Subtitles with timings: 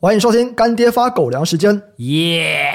[0.00, 2.72] 欢迎收听干爹发狗粮时间，耶！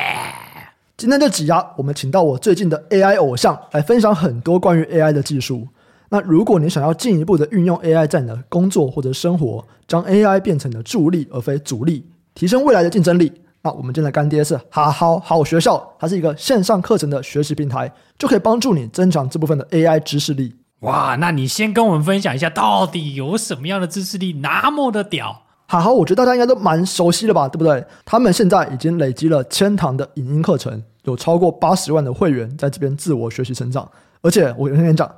[0.96, 5.68] 今天这集啊，我们请到我最近的 AI 偶像来分享很多关于 AI 的技术。
[6.10, 12.06] 那如果你想要进一步的运用 AI 在你的工作或者生活，将 AI 变成你的助力而非阻力，
[12.36, 13.32] 提升未来的竞争力，
[13.64, 20.56] 那我们今天的干爹是好好好学校，它是一个线上课程的学习平台，就可以帮助你增强这部分的 AI 知识力。
[20.82, 25.42] 哇，那你先跟我们分享一下，到底有什么样的知识力那么的屌？
[25.66, 27.84] 好好，我觉得大家应该都蛮熟悉的吧，对不对？
[28.06, 33.90] 他们现在已经累积了千堂的影音课程，有超过八十万的会员在这边自我学习成长。
[34.22, 35.10] 而且我跟你讲，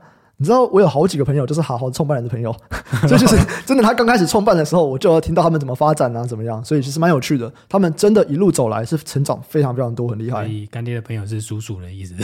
[0.42, 2.56] 你知道我有好几个朋友，就是好好创办人的朋友，
[3.06, 3.36] 所以就是
[3.66, 7.52] 真的，他刚开始创办的时候，我就要听到他们怎么发展啊，怎么样，所以其实蛮有趣的。
[7.68, 10.46] 他们真的一路走来是成长非常非常多，很厉害。
[10.46, 12.16] 所以干爹的朋友是叔叔的意思，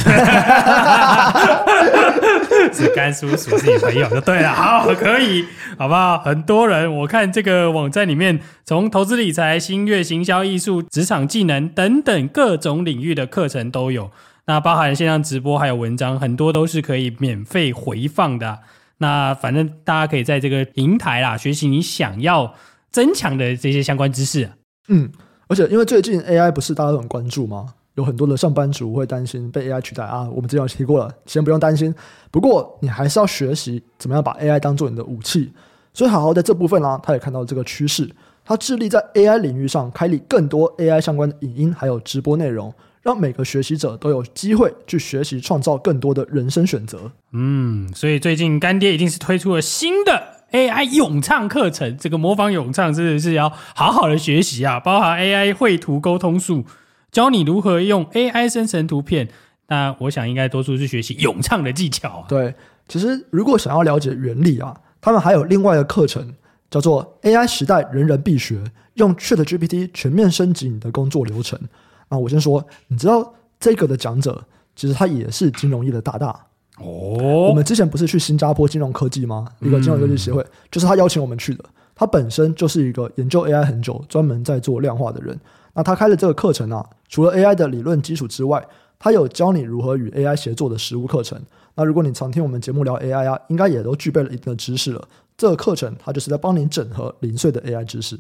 [2.71, 4.53] 是干叔叔是你朋友就对了。
[4.53, 5.43] 好，可以，
[5.77, 6.17] 好不好？
[6.19, 14.09] 很多人我看这个网站里面，从投资理财、新月行销、艺术、职场技能等等各种领域的课程都有。
[14.47, 18.59] 那包含线上直播，还有文章，很多都是可以免费回放的。
[18.99, 22.53] 那反正大家可以在这个平台啦，学习你想要
[22.91, 24.49] 增强的这些相关知识。
[24.87, 25.11] 嗯，
[25.47, 27.73] 而且因为最近 AI 不是大家都很关注吗？
[27.95, 30.29] 有很多的上班族会担心被 AI 取代啊。
[30.29, 31.93] 我们之前有提过了，先不用担心。
[32.29, 35.51] 不过你还是要学习怎么样把 AI 当做你的武器。
[35.93, 38.09] 所以好好在这部分呢、啊，他也看到这个趋势，
[38.43, 42.73] 他致力在 AI 领域上开立更多 AI 相关的影音还有直播内容。
[43.05, 47.11] 让每个学习者都有机会去学习，创造更多的人生选择。
[47.33, 51.95] 嗯，所以最近干爹一定是推出了新的 AI 咏唱课程。
[51.95, 56.65] 这个模仿咏唱真的是要好好的学习啊，包含 AI 绘图沟通术，
[57.11, 59.29] 教你如何用 AI 生成图片。
[59.67, 62.25] 那我想应该多数是学习咏唱的技巧。
[62.27, 62.55] 对，
[62.87, 66.33] 其实如果想要了解原理啊，他们还有另外一个课程
[66.71, 68.63] 叫做 AI 时代人人必学，
[68.95, 71.59] 用 ChatGPT 全面升级你的工作流程。
[72.07, 74.43] 啊，我先说，你知道这个的讲者，
[74.75, 76.29] 其实他也是金融业的大大
[76.77, 77.47] 哦。
[77.49, 79.47] 我们之前不是去新加坡金融科技吗？
[79.59, 81.65] 一个金融科技协会，就是他邀请我们去的。
[81.95, 85.39] 他本身就是一个研究 AI 很久，专门在做量化的人。
[85.73, 88.65] 那他开的这个课程啊，除了 AI 的理论基础之外，
[88.99, 91.41] 他有教你如何与 AI 协作的实务课程。
[91.75, 95.07] 那如果你常听我们节目聊 AI 啊，应该也都具备了一定的知识了。
[95.37, 98.19] 这个课程它就是在帮你整合零碎的 AI 知识。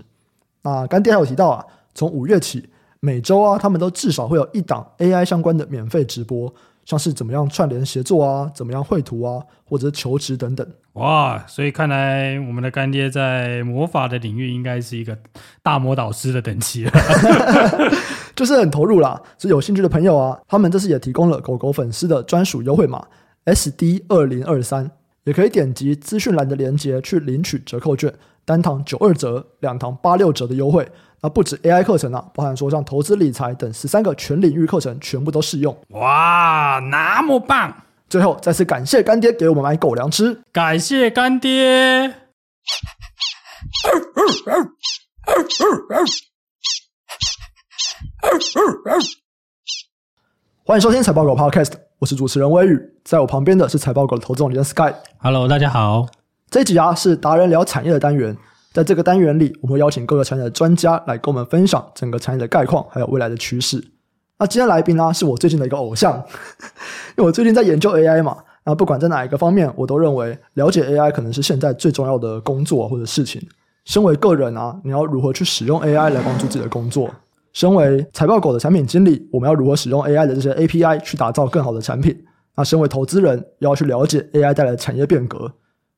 [0.61, 2.67] 那干爹还有提到啊，从五月起。
[3.05, 6.51] 每周啊，他们都至少会有一档 AI 相关的免费直播，
[6.85, 10.67] 像是怎么样串联协作啊，怎么样绘图啊，或者是求职等等。
[10.93, 15.15] 哇，所以看来我们的干爹在魔法的领域应该是一个
[15.61, 16.91] 大魔导师的等级了，
[18.35, 19.21] 就是很投入啦。
[19.37, 23.05] 所以有兴趣的朋友啊，他们这次也提供了狗狗粉丝的专属优惠码
[23.45, 24.89] SD 二零二三，
[25.25, 28.11] 也可以点击资讯栏的链接去领取折扣券，
[28.45, 30.87] 单堂九二折，两堂八六折的优惠。
[31.21, 35.75] 那不止 AI 课程啊，包含说像投资理财等十三个全领域课程，全部都适用。
[35.89, 37.73] 哇，那么棒！
[38.07, 42.13] 最后再次感谢干爹给我们买狗粮吃，感谢干爹。
[50.63, 54.93] 欢迎收听财报狗 Podcast，我是主持人威宇，在我旁边的是财报狗的投资总监 Sky。
[55.17, 56.24] Hello，大家好。
[56.55, 58.33] 这集啊是达人聊产业的单元。
[58.71, 63.83] 在这个单元里，我们会邀请各个产业的专家来跟我们分享整个产业的概况，还有未来的趋势。
[64.39, 66.15] 那今天来宾呢，是我最近的一个偶像，
[67.17, 68.37] 因为我最近在研究 AI 嘛。
[68.63, 73.45] 那不管在哪一个方面，我都认为了解 AI 可能是现在最重要的工作或者事情。
[73.83, 77.13] 身为个人啊，你要如何去使用 AI 来帮助自己的工作？
[77.51, 82.17] 身为财报狗的产品经理，我们要如何使用 AI 的这些 API 去打造更好的产品？
[82.55, 85.51] 那身为投资人，要去了解 AI 带来的产业变革。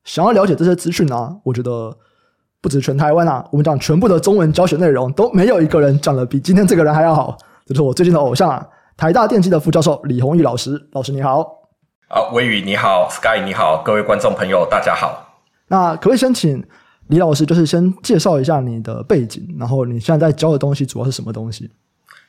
[0.08, 1.96] 想要了解这些资讯啊，我觉得。
[2.60, 7.38] 不止全台湾啊，我们讲全部的中文教学内容都没有一个人讲的比今天这个人还要好。
[7.64, 8.66] 这是我最近的偶像啊，
[8.96, 10.88] 台大电机的副教授李宏毅老师。
[10.90, 11.46] 老师你好，
[12.08, 15.38] 好，威宇你好，Sky 你好，各位观众朋友大家好。
[15.68, 16.60] 那可不可以先请
[17.06, 21.70] 李老师，就是先介绍一下你的背景，然后你现在在教的东西主要是什么东西？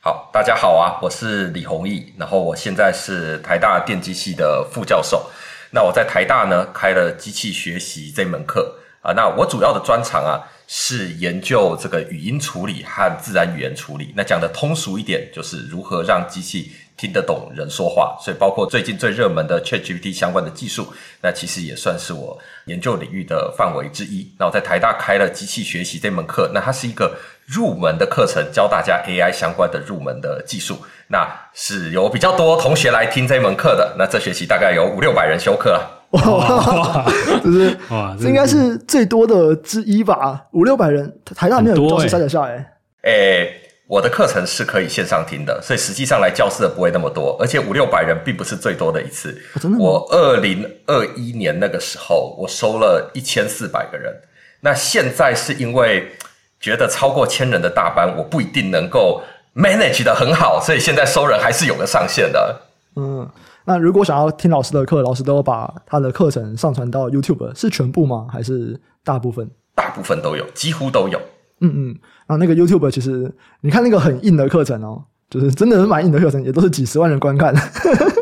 [0.00, 5.28] 好，大家好啊，我是李宏毅，然后我现在是台大电机系的副教授。
[5.70, 8.76] 那我在台大呢开了机器学习这门课。
[9.02, 14.12] 啊，那我主要的专长啊是研究这个语音处理和自然语言处理。
[14.14, 18.18] 那讲的通俗一点，就是如何让机器听得懂人说话。
[18.22, 24.30] 所以，包括最近最热门的 ChatGPT 相关的技术，那其实也算是我研究领域的范围之一。
[24.38, 27.16] 那我在台大开了机器学习这门课，那它是一个
[27.50, 30.78] 入门的课程，教大家 AI 相关的入门的技术。
[31.08, 33.96] 那是有比较多同学来听这门课的。
[33.98, 36.06] 那这学期大概有五六百人修课了。
[36.10, 37.04] 哇，
[37.42, 40.42] 就是哇，这应该是最多的之一吧？
[40.52, 42.72] 五六百人，台大没有教室塞得下哎。
[43.02, 43.52] 诶，
[43.88, 49.36] 我的课程是可以线上听的，所以实际上来教室的不会那么多，而且五六百人并不是最多的一次。
[49.60, 49.78] 真的？
[49.78, 54.14] 我二零二一年那个时候，我收了一千四百个人。
[54.60, 56.12] 那现在是因为
[56.60, 59.22] 觉得超过千人的大班，我不一定能够
[59.56, 62.60] manage 得很好，所以现在收人还是有个上限的。
[62.96, 63.26] 嗯，
[63.64, 68.26] 那如果想要听老师的课，老师都把他的课程上传到 YouTube，是全部吗？
[68.30, 69.50] 还是大部分？
[69.74, 71.18] 大部分都有，几乎都有。
[71.60, 77.54] 嗯嗯，然后那个 YouTube 其实你看那个很硬的课程哦，就是真的是蛮硬的课程，也都是几十万人观看，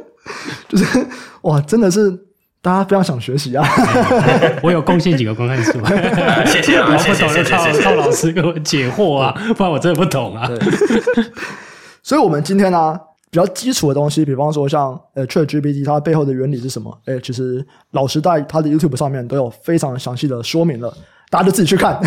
[0.69, 1.07] 就是
[1.43, 2.28] 哇，真的是。
[2.61, 3.65] 大家非常想学习啊！
[4.63, 5.73] 我有贡献几个观看数，
[6.51, 6.97] 谢谢啊！
[6.99, 10.51] 谢谢谢谢，靠老师给我解惑啊，不然我真的不懂啊。
[12.03, 13.01] 所以，我们今天呢、啊，
[13.31, 16.99] 比较基础的东西，比方说像呃，ChatGPT 它背后的原理是什么？
[17.07, 20.93] 哎，其实老师在他的 YouTube 上面都有非常详细的说明了，
[21.31, 22.01] 大家就自己去看。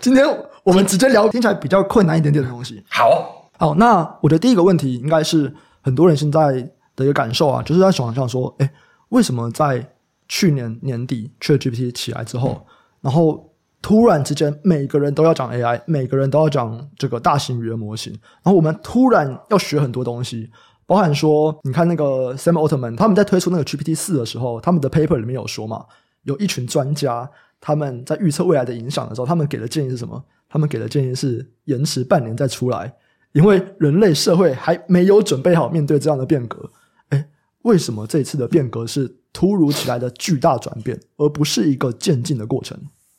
[0.00, 0.26] 今天
[0.64, 2.84] 我们直接聊听起来比较困难一点点的东西。
[2.90, 6.52] 好，好，那我的第一个问题应该是很多人现在
[6.94, 8.70] 的一个感受啊，就是在想象说，哎。
[9.12, 9.86] 为什么在
[10.26, 12.66] 去年年底 ChatGPT 起来之后，
[13.02, 18.10] 然后突然之间每个人都要讲 AI，每个人都要讲这个大型语言模型，
[18.42, 20.50] 然后我们突然要学很多东西，
[20.86, 25.84] 包含说，你看那个 Sam Altman 他们在推出那个 GPT 四的时候，他们的 paper 里面有说嘛，
[26.22, 27.28] 有一群专家
[27.60, 30.24] 他们在预测未来的影响的时候，他们给的建议是什么？
[30.48, 32.90] 他们给的建议是延迟半年再出来，
[33.32, 36.70] 因为人类社会还没有准备好面对这样的变革。
[37.62, 42.78] 为什么这次的变革是突如其来的巨大转变，而不是一个渐进的过程？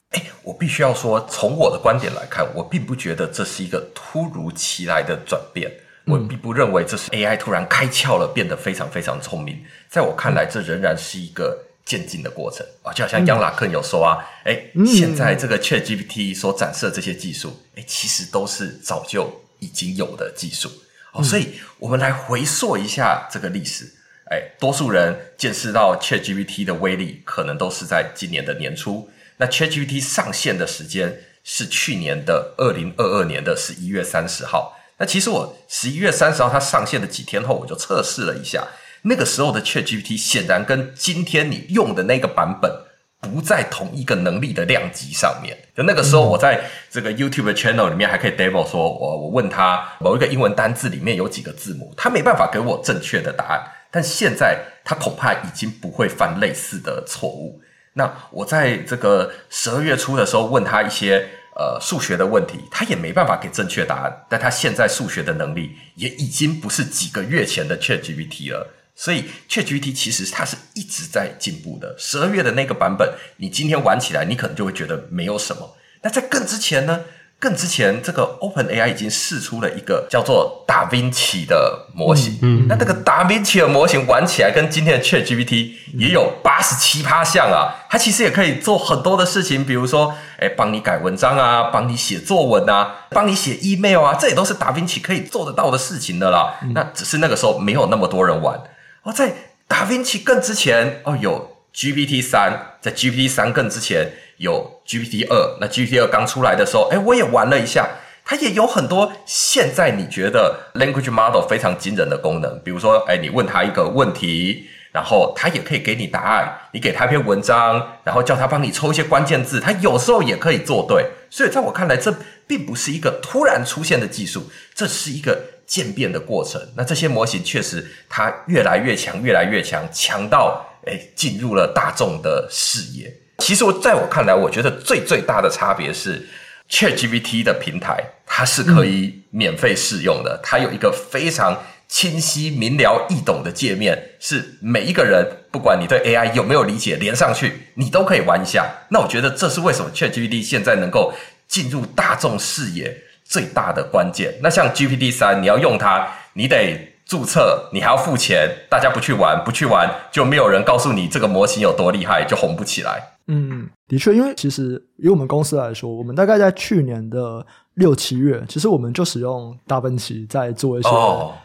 [0.09, 5.71] 哎，我必须要说，从我的观点来看，我并不觉得这是一个突如其来的转变。
[6.05, 9.63] 我并不认为这是 AI 突然开窍了，变得非常非常聪明。
[9.89, 12.91] 在我看来，这仍然是一个渐进的过程啊。
[12.91, 20.69] 就好像杨拉克有说啊，哎，现在这个 ChatGPT 所展示的这些技术，哎，其实都是早就已经有的技术。
[21.13, 23.89] 哦，所以我们来回溯一下这个历史。
[24.31, 29.09] 哎，多数人见识到 ChatGPT 的威力，可能都是在今年的年初。
[29.37, 34.77] 那 ChatGPT 上线的时间是去年的二零二二年的十一月三十号。
[34.97, 38.67] 那其实我十一月三十号它上线的几天后，我就测试了一下，
[39.01, 42.71] 那个时候的 ChatGPT 显然跟今天你用的那个版本
[43.19, 45.57] 不在同一个能力的量级上面。
[45.75, 53.61] 就那个时候，我在这个 YouTube channel 里面还可以 demo 说，我我问他某一个英文单字里面有几个字母，他没办法给我正确的答案。
[53.93, 57.61] 但现在他恐怕已经不会犯类似的错误。
[57.93, 64.25] 那我在这个十二月初的时候问他一些呃数学的问题，他也没办法给正确答案。
[64.27, 68.67] 但他现在数学的能力也已经不是几个月前的 ChatGPT 了。
[68.95, 71.95] 所以 ChatGPT 其实它是一直在进步的。
[71.99, 75.77] 十二月的那个版本，你今天玩起来，你可能就会觉得没有什么。
[76.01, 77.01] 那在更之前呢？
[77.43, 82.39] 更之前，这个 OpenAI 已经试出了一个叫做达芬奇的模型。
[82.41, 87.83] 嗯，嗯，那这个达芬奇的模型玩起来跟今天的 ChatGPT 也有八十七趴像啊。
[87.89, 96.55] 它其实也可以做很多的事情，比如说，哎，帮你改文章啊，帮你写作文啊，帮你写 email 啊，这也都是达芬奇可以做得到的事情的啦。
[96.63, 98.57] 嗯、那只是那个时候没有那么多人玩。
[99.01, 99.33] 哦，在
[99.67, 104.13] 达芬奇更之前，哦，有 GPT 三，在 GPT 三更之前。
[104.37, 107.87] 有 GPT 二，那 GPT 二刚出来的时候，哎，我也玩了一下，
[108.25, 121.05] 它也有很多现在你觉得 language model 非常惊人的功能，比如说，哎，你问他一个问题，然后他也可以给你答案，你给他一篇文章，然后叫他帮你抽一些关键字，他有时候也可以做对。
[121.29, 126.61] 所以在我看来，这并不是一个突然出现的技术，这是一个渐变的过程。
[126.77, 133.11] 那这些模型确实它越来越强，越来越强，强到哎进入了大众的视野。
[133.39, 136.27] 其实我在我看来，我觉得最最大的差别是
[136.69, 148.65] ，ChatGPT 的平台它是可以免费试用的，它有一个非常清晰明了易懂的界面，是每一个人不管你对 AI 有没有理解，连上去你都可以玩一下。
[148.89, 151.13] 那我觉得这是为什么 ChatGPT 现在能够
[151.47, 154.35] 进入大众视野最大的关键。
[154.41, 156.89] 那像 GPT 三，你要用它，你得。
[157.05, 163.12] 注册你还要付钱，大家不去玩，不去玩就没有人告诉你这个模型有多厉害，就红不起来。
[163.27, 170.89] 嗯，的确，因为其实以我们公司来说，我们大概在去年的六七月，其实我们就使用达芬奇在做一些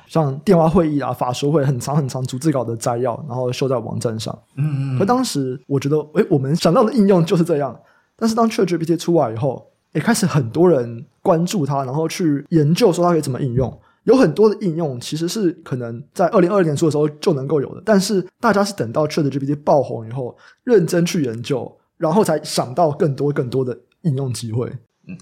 [0.08, 4.36] 像电话会议啊、法说会很长很长逐字稿的摘要，然后秀在网站上。
[4.56, 4.98] 嗯嗯。
[4.98, 7.78] 可当时我觉得，诶，我们想到的应用就是这样。
[8.16, 13.80] 但是当 ChatGPT 出来以后，也，开始很多人关注它，然后去研究说它可以怎么应用。
[14.08, 20.34] 有很多的应用其实是可能在二零二二年初的时候就能够有的，但是大家是等到 ChatGPT 爆红以后，
[20.64, 24.66] 认真去研究，然后才想到更多更多的应用机会。
[25.06, 25.18] 嗯，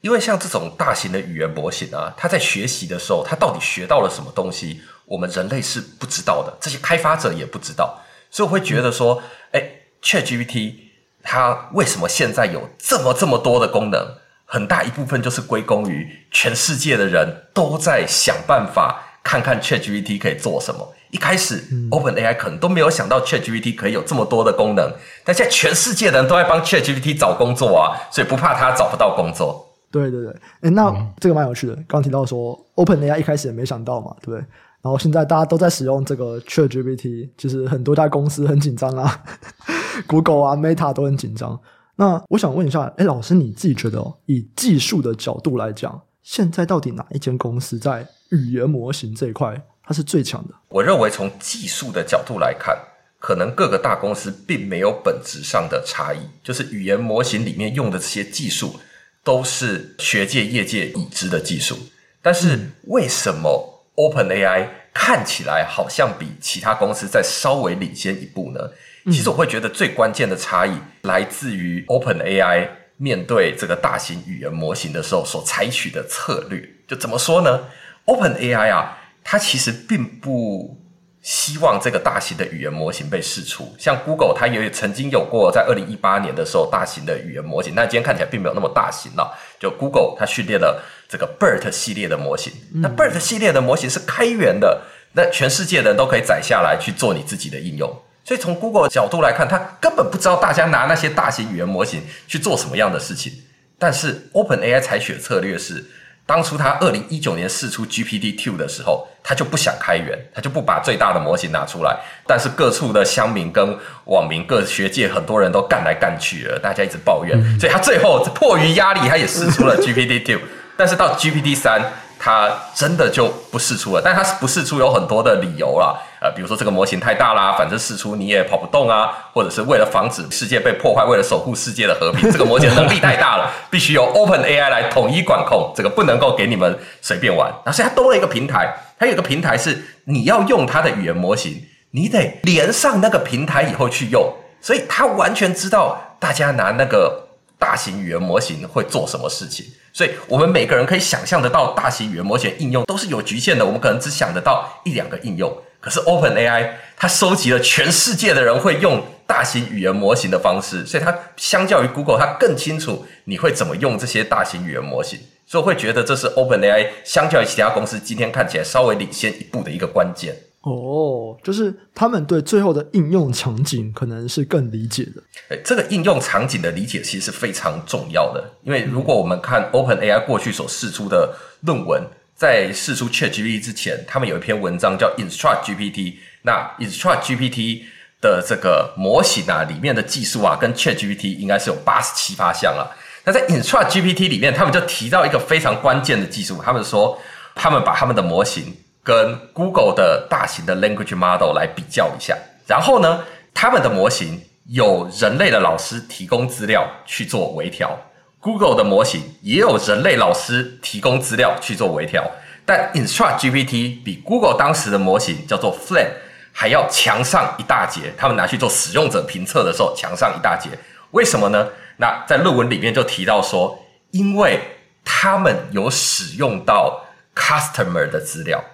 [0.00, 9.22] 因为像这种大型的语言模型啊，它在学习的时候，它到底学到了什么东西，我们人类是不知道的，这些开发者也不知道，所以我会觉得说，
[9.52, 9.62] 哎
[10.02, 10.74] ，ChatGPT
[11.22, 14.16] 它为什么现在有这么这么多的功能？
[14.44, 20.94] 很大一部分就是归功于全世界的人都在想办法看看 ChatGPT 可以做什么。
[21.10, 24.92] 一开始，OpenAI 可能都没有想到 ChatGPT 可以有这么多的功能，
[25.24, 29.64] 但现在全世界的人都在帮 ChatGPT 找工作啊，所以不怕他找不到工作。
[29.92, 30.32] 对对对，
[30.62, 31.78] 诶，那这个蛮有趣的。
[31.86, 34.44] 刚提到说 OpenAI 一开始也没想到嘛，对不对？
[34.82, 39.22] 然后现在大家都在使用这个 ChatGPT，其实很多家公司很紧张啊，
[40.08, 41.58] Google 啊、Meta 都很紧张。
[41.96, 50.54] 那我想问一下，哎，老师你自己觉得哦，以技术的角度来讲，现在到底哪一间公司在语言模型这一块它是最强的？
[50.68, 52.76] 我认为从技术的角度来看，
[53.20, 58.74] 可能各个大公司并没有本质上的差异，就是语言模型里面用的这些技术
[59.22, 61.76] 都是学界业界已知的技术。
[62.20, 68.60] 但是为什么 OpenAI 看起来好像比其他公司再稍微领先一步呢？
[69.06, 76.68] 其实我会觉得最关键的差异来自于 OpenAI 面对这个大型语言模型的时候所采取的策略。
[76.86, 77.64] 就怎么说呢
[78.06, 80.80] ？OpenAI 啊，它其实并不
[81.20, 83.74] 希望这个大型的语言模型被试出。
[83.78, 89.36] 像 Google，它也曾经有过在二零一八年的时候大型的语言模型，但今天看起来并没有那么大型了。
[89.58, 94.82] 就 Google 它训练了这个 BERT 系列的模型，那 BERT 系列的模型是开源的，
[95.14, 97.90] 那全世界的人都可以载下来去做你自己的应用。
[98.24, 103.32] 所以从 Google 的角度来看，他根本不知道大家拿那些大型语言模型去做什么样的事情。
[103.78, 105.84] 但是 OpenAI 采取的策略是，
[106.24, 111.94] 当初他二零一九年试出 GPT Two 的时候，他就不想开源，他就不把最大的模型拿出来。
[112.26, 120.40] 但是各处的乡民跟网民、各学界很多人都干来干去了，大家一直抱怨，所以他最后迫于压力，他也试出了 GPT Two。
[120.76, 121.82] 但是到 GPT-3。
[122.24, 137.46] 它真的就不试出了，但它不试出有很多的理由啦，呃，比如说这个模型太大啦，反正试出你也跑不动啊，或者是为了防止世界被破坏，为了守护世界的和平， 这个模型能力太大了，必须由 OpenAI 来统一管控，这个不能够给你们随便玩。
[137.62, 147.23] 然后所以它多了一个平台，它有一个平台是你要用它的语言模型，你得连上那个平台以后去用，所以它完全知道大家拿那个
[147.64, 149.64] 大型语言模型会做什么事情。
[149.90, 153.64] 所以我们每个人可以想象得到，大型语言模型应用都是有局限的。
[153.64, 165.18] 我们可能只想得到一两个应用，可是 OpenAI 它收集了全世界的人会用大型语言模型的方式，所以它相较于 Google，它更清楚你会怎么用这些大型语言模型。
[165.46, 170.36] 所以我会觉得这是 OpenAI 相较于其他公司今天看起来稍微领先一步的一个关键。
[170.64, 175.22] 哦，就是他们对最后的应用场景可能是更理解的。
[175.50, 182.02] 哎，这个应用场景的理解其实是非常重要的，因为如果我们看 OpenAI 过去所试出的论文，
[182.34, 186.14] 在试出 ChatGPT 之前，他们有一篇文章叫 Instruct GPT。
[186.42, 187.82] 那 Instruct GPT
[188.22, 192.96] 的这个模型啊，里面的技术啊，跟 ChatGPT 应该是有八十七八项了。
[193.24, 197.18] 那在 Instruct GPT 里面，他们就提到一个非常关键的技术，他们说
[197.54, 198.74] 他们把他们的模型。
[199.04, 207.96] 跟 Google 的大型的 language model 来比较一下，然后呢，他们的模型有人类的老师提供资料去做微调
[208.40, 212.24] ，Google 的模型也有人类老师提供资料去做微调，
[212.64, 216.08] 但 Instruct GPT 比 Google 当时的模型叫做 Flan
[216.50, 220.70] 还要强上一大截，他们拿去做使用者评测的时候强上一大截，
[221.10, 221.68] 为什么呢？
[221.98, 223.78] 那在论文里面就提到说，
[224.12, 224.58] 因为
[225.04, 227.04] 他们有使用到
[227.36, 228.64] customer 的资料。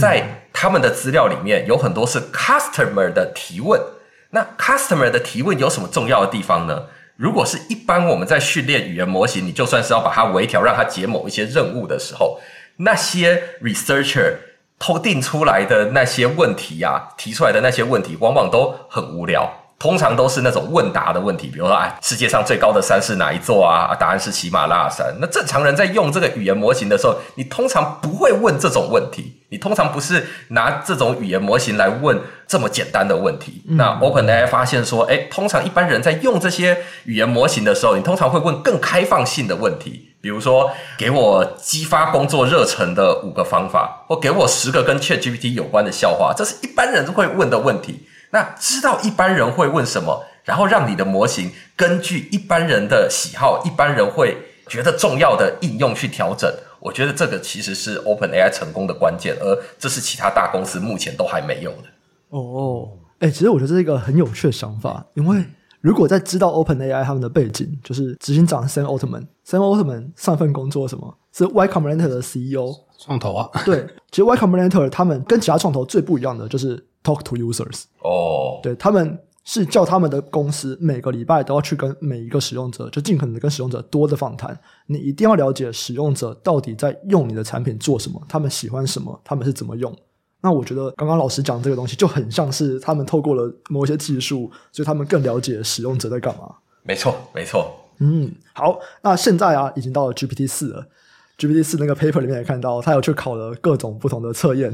[0.00, 3.80] 在他们的资料里面有很多是 customer 的提问，
[4.30, 6.84] 那 customer 的提问有什么重要的地方呢？
[7.16, 12.40] 如果是一般我们在训练语言模型，你就算是要把它微调，让它解某一些任务的时候，
[12.78, 14.34] 那些 researcher
[14.78, 19.63] 偷定出来的那些问题啊，提出来的那些问题，往往都很无聊。
[19.78, 23.94] 通常都是那种问答的问题，比如说，哎，世界上最高的山是哪一座啊？
[23.98, 25.14] 答案是喜马拉雅山。
[25.20, 33.62] 那正常人在用这个语言模型的时候，你通常不会问这种问题，你通常不是拿这种语言模型来问这么简单的问题。
[33.68, 48.06] 嗯、那 OpenAI 发现说，哎，通常一般人在用这些语言模型的时候，你通常会问更开放性的问题，比如说，给我激发工作热忱的五个方法，或给我十个跟 ChatGPT 有关的笑话，这是一般人会问的问题。
[48.34, 54.36] 那知道一般人会问什么，然后让你的模型根据一般人的喜好、一般人会
[54.66, 61.84] 觉得重要的应用去调整，我觉得这个其实是 OpenAI 成功的关键，而这是其他大公司目前都还没有的。
[62.30, 62.88] 哦，
[63.20, 65.44] 哎，其实我觉得这是一个很有趣的想法，因为
[65.80, 71.16] 如果在知道 OpenAI 他们的背景，就是执行长 Sam Altman，Sam Altman 上份工作什么？
[71.32, 73.48] 是 Y Combinator 的 CEO，创投啊。
[73.64, 77.84] 对，其实 Y Combinator 他们跟其他创投最不一样的就是 Talk to Users。
[78.00, 84.58] 哦，对，他们是叫他们的公司每个礼拜都要去跟每一个使用者，就尽可能的跟使用者多的访谈。
[84.86, 89.94] 你一定要了解使用者到底在用你的产品做什么，他们喜欢什么，他们是怎么用。
[90.40, 96.54] 那我觉得刚刚老师讲这个东西就很像是他们透过了某一些技术，所以他们更了解使用者在干嘛。
[96.82, 97.74] 没错，没错。
[97.98, 100.86] 嗯，好，那现在啊，已经到了 GPT 四了。
[101.38, 104.72] GPT 四那个 paper 里面也看到，他有去考了各种不同的测验，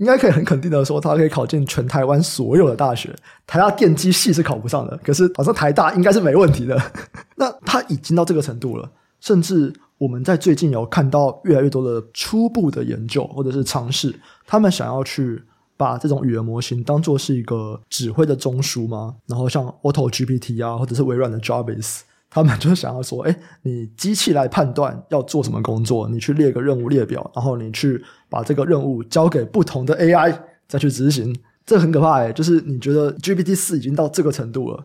[0.00, 3.14] 应该可以很肯定的说，他可以考进全台湾所有的大学。
[3.46, 6.80] 台大电机系是考不上的，可是好像台大应该是没问题的。
[7.36, 8.90] 那他已经到这个程度了，
[9.20, 15.42] 甚至我们在最近有看到越来越多的初步的研究或者是尝试，他们想要去
[15.76, 19.16] 把这种语言模型当做是一个指挥的中枢吗？
[19.26, 22.00] 然后像 Auto GPT 啊，或者是微软的 Jarvis。
[22.32, 30.34] 他们就是想要说，哎，你机器来判断要做什么工作，你去列个任务列表，然后你去把这个任务交给不同的 AI
[30.68, 31.34] 再去执行，
[31.66, 32.32] 这很可怕哎！
[32.32, 34.84] 就是你觉得 GPT 四已经到这个程度了。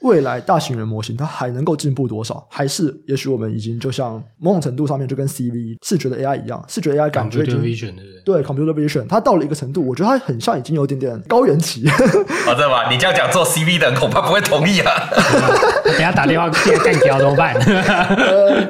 [0.00, 2.46] 未来大型语言模型它还能够进步多少？
[2.50, 11.88] 还是也许我们已经就像某种程度上面就跟 CV 视觉的 AI 一样，视觉 AI 感觉已经 Computer Vision 对对 Computer Vision 它到了一个程度，我觉得它很像已经有点点高原期。
[11.88, 12.90] 哦，真的吗？
[12.92, 14.92] 你这样讲做 CV 的人恐怕不会同意啊。
[15.84, 17.54] 等下打电话给干掉怎么办？
[17.64, 18.62] 呃，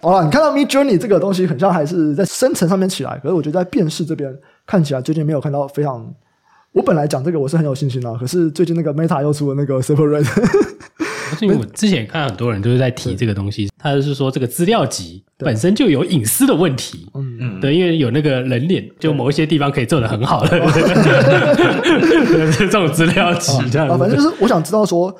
[0.00, 4.32] 好了，你看到 Midjourney 这个东西很像还是在深层上面起来，可是我觉得在辨识这边
[4.66, 6.14] 看起来最近没有看到非常。
[6.72, 10.26] 我本来讲这个我是很有信心的，可是最近那个 Meta 又出了那个 Separate。
[11.40, 17.10] 因为我之前看很多人都是在提这个东西，他就是说这个资料集本身就有隐私的问题。
[17.14, 20.50] 嗯嗯，对，因为有那个人脸，就某一些地方可以做的很好的，
[22.58, 23.88] 这种资料集这样。
[23.88, 25.12] 啊，反正就是我想知道说，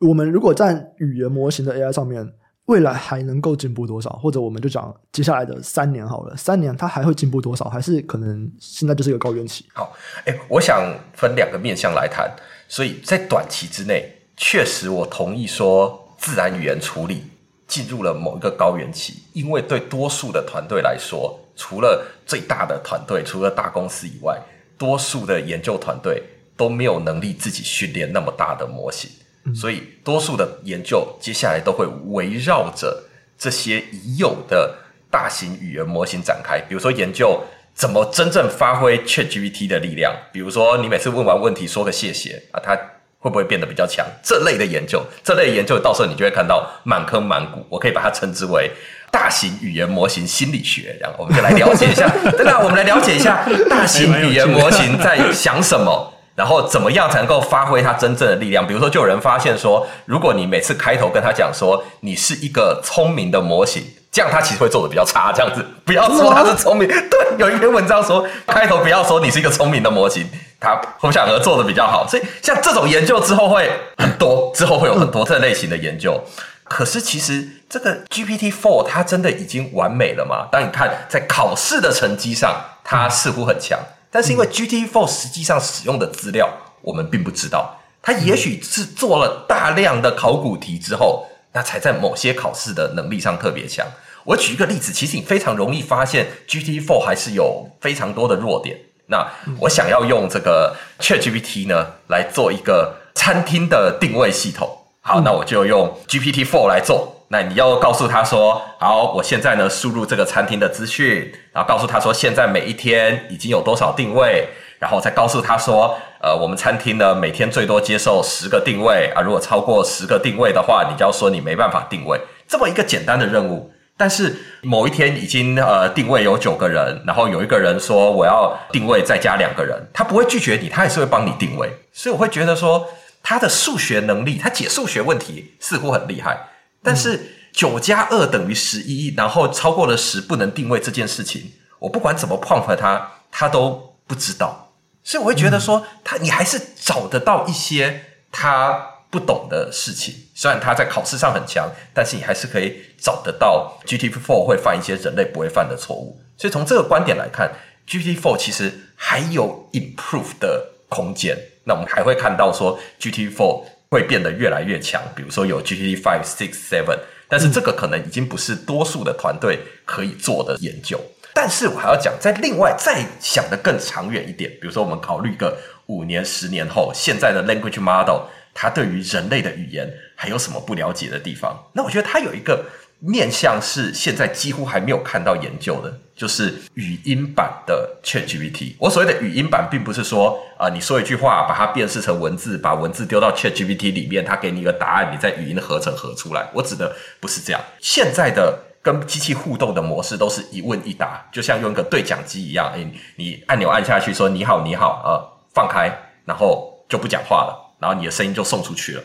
[0.00, 2.28] 我们如果在语言模型的 AI 上面。
[2.66, 4.10] 未来还能够进步多少？
[4.10, 7.66] 或者我们就讲接下来的三年好了，三年它还会进步多少？
[7.66, 9.66] 还是可能现在就是一个高原期？
[9.74, 10.82] 好，诶，我想
[11.14, 12.30] 分两个面向来谈。
[12.66, 17.24] 所以在短期之内，确实我同意说，自然语言处理
[17.68, 24.40] 进入了某一个高原期，因为对多数的团队来说，除了最大的团队，除了大公司以外，
[24.78, 26.22] 多数的研究团队
[26.56, 29.10] 都没有能力自己训练那么大的模型。
[29.52, 33.04] 所以，多数的研究接下来都会围绕着
[33.36, 34.74] 这些已有的
[35.10, 36.58] 大型语言模型展开。
[36.60, 37.42] 比如说，研究
[37.74, 40.14] 怎么真正发挥 ChatGPT 的力量。
[40.32, 42.74] 比如说，你每次问完问题说个谢谢啊，它
[43.18, 44.06] 会不会变得比较强？
[44.22, 47.66] 这类的研究，这类研究到时候你就会看到满坑满谷。
[47.68, 48.70] 我可以把它称之为
[49.10, 50.96] 大型语言模型心理学。
[51.00, 52.08] 然后，我们就来了解一下。
[52.38, 56.13] 等等，我们来了解一下大型语言模型在想什么。
[56.34, 58.66] 然后怎么样才能够发挥它真正的力量？
[58.66, 65.32] 比如说，就有人发现说，如果你每次开头跟他讲说你是一个聪明的模型，这样他其实会做的比较差。
[65.32, 66.88] 这样子，不要说他是聪明。
[66.88, 72.06] 对，有一篇文章说，开头不要说你是一个聪明的模型，他反而做的比较好。
[72.08, 76.20] 所以，像这种研究之后会很多，之后会有很多这类型的研究。
[76.64, 80.48] 可是，其实这个 GPT Four 它真的已经完美了吗？
[80.50, 83.78] 当你看在考试的成绩上，它似乎很强。
[84.14, 86.48] 但是因为 GPT-4 实际上使用的资料
[86.82, 93.84] 我们并不知道，它也许是做了大量的考古题之后，那才在某些考试的能力上特别强。
[94.22, 98.78] 我举一个例子，其实你非常容易发现 GPT-4 还是有非常多的弱点。
[99.06, 99.26] 那
[99.58, 107.13] 我想要用这个 ChatGPT 呢来做一个餐厅的定位系统，好，那我就用 GPT-4 来做。
[107.28, 114.46] 那你要告诉他说，好，我现在呢输入这个餐厅的资讯，然后告诉他说现在每一天已经有多少定位，
[114.78, 122.20] 然后再告诉他说，呃，我们餐厅呢每天最多接受十个定位啊，如果超过十个定位的话，你就要说你没办法定位。
[122.46, 131.70] 这么一个简单的任务，但是某一天已经呃定位有九个人，然后有一个人说我要定位再加两个人，他不会拒绝你，他还是会帮你定位。
[131.92, 132.86] 所以我会觉得说
[133.22, 136.50] 他的数学能力，他解数学问题似乎很厉害。
[136.84, 137.18] 但是
[137.52, 144.72] 九加二等于十一，然后超过了十不能定位这件事情，我不管怎么 prompt 他，他都不知道。
[145.02, 150.14] 所以我会觉得说，他你还是找得到一些他不懂的事情。
[150.34, 156.20] 虽然他在考试上很强，但是你还是可以找得到 G T four 会犯一些人类不会犯的错误。
[156.36, 157.52] 所以从这个观点来看
[157.88, 161.38] ，GPT-4 其实还有 improve 的空间。
[161.64, 163.64] 那我们还会看到说，GPT-4。
[163.90, 171.00] 会变得越来越强，比如说有 GPT five, six, seven，但是这个可能已经不是多数的团队可以做的研究。
[171.32, 181.66] 但是我还要讲，在另外再想的更长远一点，比如说我们考虑个五年、十年后，现在的 language model 它对于人类的语言还有什么不了解的地方？
[181.72, 182.64] 那我觉得它有一个
[183.06, 188.74] 面向是现在几乎还没有看到研究的，就是语音版的 ChatGPT。
[188.78, 196.48] 我所谓的语音版，并不是说啊、你说一句话，把它辨识成文字，把文字丢到 ChatGPT 里面，它给你一个答案，你在语音合成合出来。
[196.54, 197.60] 我指的不是这样。
[197.80, 198.58] 现在的。
[198.84, 202.70] 跟机器互动的模式都是一问一答，就像用一个对讲机一样。
[202.74, 202.86] 诶，
[203.16, 205.16] 你按钮按下去说你好你好，呃，
[205.54, 205.90] 放开，
[206.26, 209.02] 然后就不讲话了，然后你的声音就送出去了。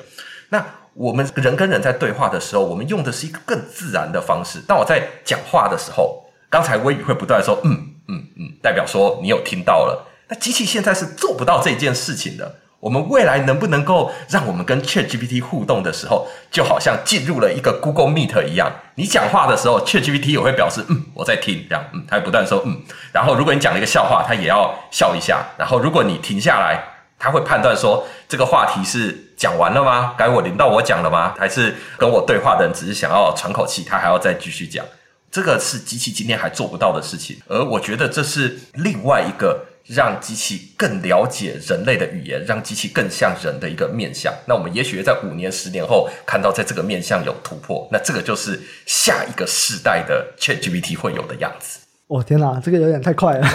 [0.50, 0.66] 那
[1.00, 4.60] 我们人跟人在对话的时候，我们用的是一个更自然的方式。
[4.68, 7.72] 当我在讲话的时候，刚才微语会不断说嗯
[8.10, 10.06] 嗯嗯，代表说你有听到了。
[10.28, 12.58] 那机器现在是做不到这件事情的。
[12.82, 18.70] 我们未来能不能够让我们跟 ChatGPT 互动的时候，就好像进入了一个 Google Meet 一样？
[18.96, 22.82] 你讲话的时候，ChatGPT 也会表示嗯，我在听，这样嗯，它不断说嗯。
[23.14, 25.46] 然后如果你讲了一个笑话，它也要笑一下。
[25.58, 26.84] 然后如果你停下来，
[27.20, 30.16] 他会判断说这个话题是讲完了吗？
[30.18, 31.36] 该我轮到我讲了吗？
[31.38, 34.86] 还是跟我对话的人只是想要喘口气，他还要再继续讲？
[35.30, 37.38] 这个是机器今天还做不到的事情。
[37.48, 39.66] 而我觉得这是另外一个。
[39.86, 44.32] 让机器更了解人类的语言，让机器更像人的一个面向。
[44.46, 47.90] 那我们也许在五年、十年后看到，在这个面向有突破。
[47.92, 51.80] 那这个就是下一个世代的 ChatGPT 会有的样子。
[52.06, 53.48] 哦天哪，这个有点太快了。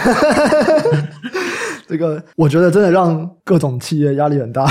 [1.87, 4.65] 这个我觉得真的让各种企业压力很大。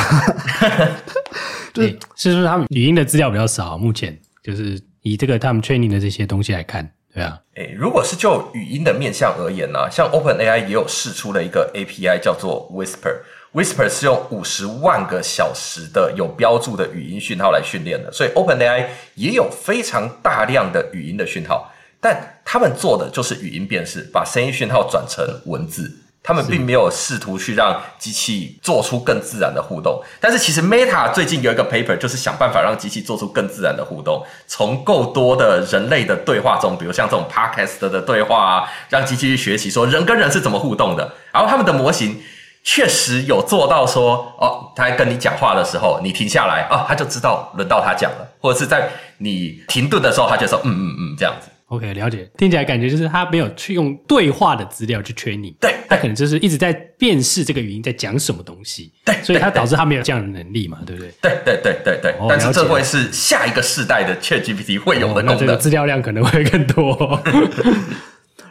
[1.72, 3.76] 对、欸，是不是他们语音的资料比较少？
[3.76, 6.88] 目前就是以这个他们 training 的这些东西来看。
[7.12, 25.92] 对啊，诶，如果是就语音的面向而言呢、啊，像 OpenAI 也有试出了一个 API 叫做 Whisper，Whisper Whisper 是用五十万个小时的有标注的语音讯号来训练的，所以 OpenAI 也有非常大量的语音的讯号，但他们做的就是语音辨识，把声音讯号转成文字。
[26.26, 41.12] 他们并没有试图去让机器做出更自然的互动，但是其实 Meta 最近有一个 paper，就是想办法让机器做出更自然的互动，从够多的人类的对话中，比如像这种 podcast 的对话啊，让机器去学习说人跟人是怎么互动的。
[41.30, 42.18] 然后他们的模型
[42.62, 51.50] 确实有做到说，哦，他在跟你讲话的时候，你停下来，哦，他就知道轮到他讲了，或者是在你停顿的时候，他就说嗯嗯嗯这样子。
[51.74, 52.30] OK，了解。
[52.36, 61.12] 听起来感觉就是他没有去用对话的资料去 training，对，他可能就是一直在辨识这个语音在讲什么东西，对，所以他导致他没有这样的能力嘛，对不对？
[61.20, 62.12] 对对对对对。
[62.20, 67.20] 哦、但是这会是下一个世代的 ChatGPT 会有的功能，哦、这个资料量可能会更多。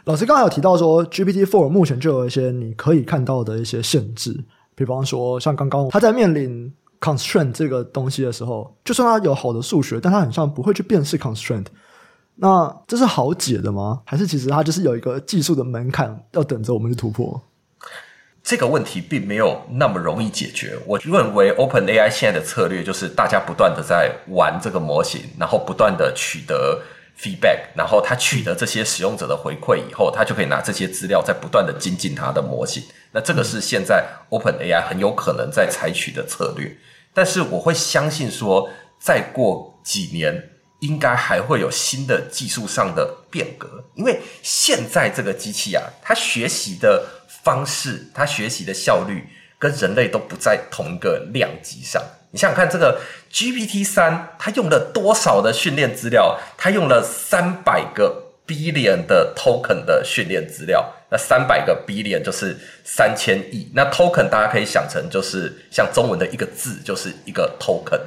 [0.04, 11.64] 老师刚才有提到说，GPT Four 目前就有一些你可以看到的一些限制，比方说像刚刚他在面临 constraint 这个东西的时候，就算他有好的数学，但他很像不会去辨识 constraint。
[12.36, 14.02] 那这是好解的吗？
[14.04, 17.40] 还是其实它就是有一个技术的门槛要等着我们去突破？
[18.42, 20.76] 这个问题并没有那么容易解决。
[20.84, 26.82] 我认为 OpenAI 现在的策略就是大家不断的在玩这个模型，然后不断的取得
[27.18, 32.82] feedback，然后他取得这些使用者的回馈以后，他就可以拿这些资料在不断的精进他的模型。
[33.12, 36.76] 那这个是现在 OpenAI 很有可能在采取的策略。
[37.14, 38.68] 但是我会相信说，
[38.98, 40.50] 再过几年。
[40.84, 47.02] 应该还会有新的技术上的变革，因为现在这个机器啊，它学习的
[47.42, 49.26] 方式、它学习的效率
[49.58, 52.02] 跟人类都不在同一个量级上。
[52.30, 53.00] 你想想看，这个
[53.32, 56.38] GPT 三，它用了多少的训练资料？
[56.58, 60.92] 它用了三百个 billion 的 token 的训练资料。
[61.10, 63.70] 那三百个 billion 就是三千亿。
[63.72, 68.00] 那 token 大家可以想成就是像中文的一个字，就是一个 token。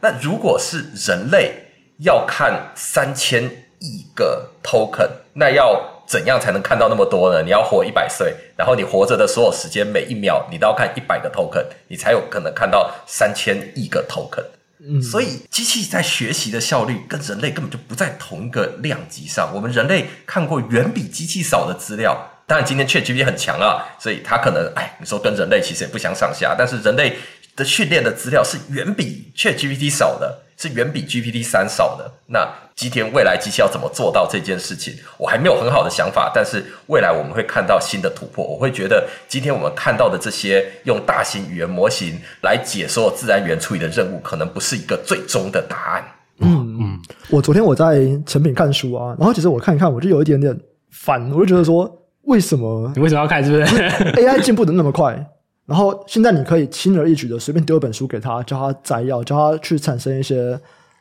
[0.00, 1.69] 那如果是人类，
[2.00, 3.44] 要看三千
[3.78, 7.42] 亿个 token，那要怎样才能看到那么多呢？
[7.42, 14.44] 你要活一百岁，然后你活着的所有时间，每一秒你都要看一百个 token，你才有可能看到三千亿个 token。
[14.82, 19.50] 嗯，所以机器在学习的效率跟人类根本就不在同一个量级上。
[19.54, 27.18] 我们人类看过远比机器少的资料，当然今天 ChatGPT 很强啊，所以它可能哎，你说跟人类其实也不相上下，但是人类
[27.56, 30.42] 的训练的资料是远比 ChatGPT 少的。
[30.60, 32.12] 是远比 GPT 三少的。
[32.26, 36.30] 那今天未来机器要怎么做到这件事情，我还没有很好的想法。
[36.34, 38.46] 但是未来我们会看到新的突破。
[38.46, 46.04] 我会觉得今天我们看到的这些用大型语言模型来解说自然语言处理的任务，可能不是一个最终的答案。
[46.40, 47.00] 嗯嗯。
[47.30, 50.54] 我昨天我在成品看书啊，然后其实我看一看，我就有一点点
[50.90, 51.90] 烦，我就觉得说，
[52.24, 53.42] 为什么你为什么要看？
[53.42, 53.64] 是不是
[54.20, 55.26] AI 进步的那么快？
[55.70, 60.58] 然后现在你可以轻而易举的随便丢一本书给他，教他摘要，教他去产生一些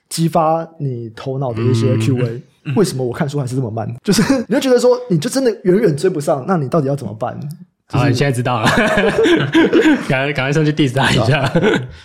[0.08, 2.42] 激发你头脑的一些 Q&A。
[2.66, 3.88] 嗯 为什么我看书还是这么慢？
[4.04, 7.40] 就是你就觉得说，你就真的远远追不上，那你到底要怎么办？
[7.88, 8.68] 好，你现在知道了，
[10.08, 11.52] 赶快赶快上去 diss 他一下。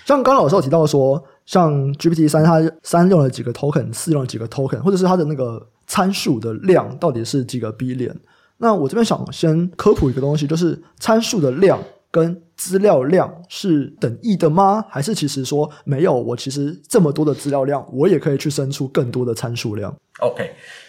[0.07, 8.15] 像刚刚老师有提到说，像 GPT 三，它三用了几个 token，四用了几个 token，或者是它的那个参数的量到底是几个 billion？
[8.57, 11.79] 那我这边想先科普一个东西，就是参数的量
[12.15, 14.85] 跟资料量是等义的吗？
[14.89, 16.13] 还是其实说没有？
[16.13, 19.93] 我其实这么多的资料量，我也可以去生出更多的参数量。
[20.21, 20.49] OK，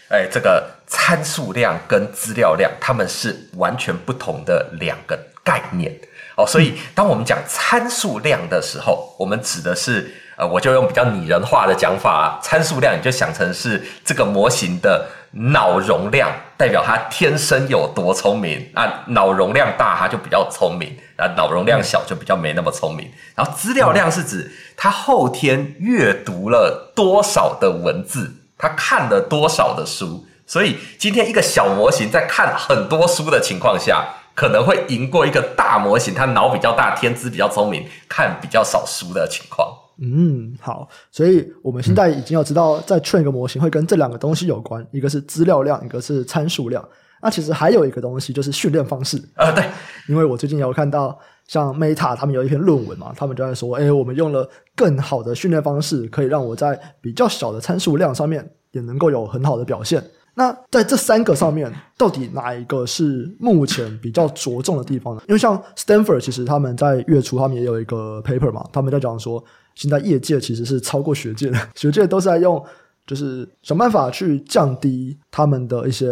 [0.10, 5.92] 哎，这个参数量跟资料量，它们是完全不同的两个概念
[6.38, 6.46] 哦。
[6.46, 19.04] 所以，当我们讲参数量的时候，我们指的是呃，我就用比较拟人化的讲法啊，参数量你就想成是这个模型的脑容量，代表它天生有多聪明啊。
[19.08, 23.10] 脑容量大，它就比较聪明；啊，脑容量小，就比较没那么聪明。
[23.36, 28.32] 然后，资料量是指他后天阅读了多少的文字。
[28.58, 39.68] 他看了多少的书，所以今天一个小模型在看很多书的情况下，可能会赢过一个大模型，它脑比较大、天资比较聪明、看比较少书的情况。
[40.02, 46.82] 嗯，好，所以我们现在已经要知道，在 train 一个模型会跟这两个东西有关，一个是资料量，一个是参数量。
[47.22, 49.22] 那其实还有一个东西就是训练方式。
[49.36, 49.64] 呃，对，
[50.08, 60.04] 因为我最近有看到像 Meta 他们有一篇论文嘛，他们就在说，哎，我们用了更好的训练方式，可以让我在比较小的参数量上面也能够有很好的表现。
[60.36, 65.22] 那在这三个上面，到底哪一个是目前比较着重的地方呢？
[65.28, 72.64] 因为像 Stanford 其实他们在月初他们也有一个 paper 嘛，他们在讲说，现在业界其实是超过学界的，学界都是在用。
[73.06, 76.08] 就是想办法去降低他们的一些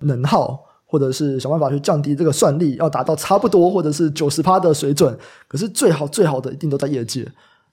[0.00, 5.16] 能耗，或者是想办法去降低这个算力，要达到差不多或者是九十趴的水准。
[5.46, 7.26] 可是最好最好的一定都在业界。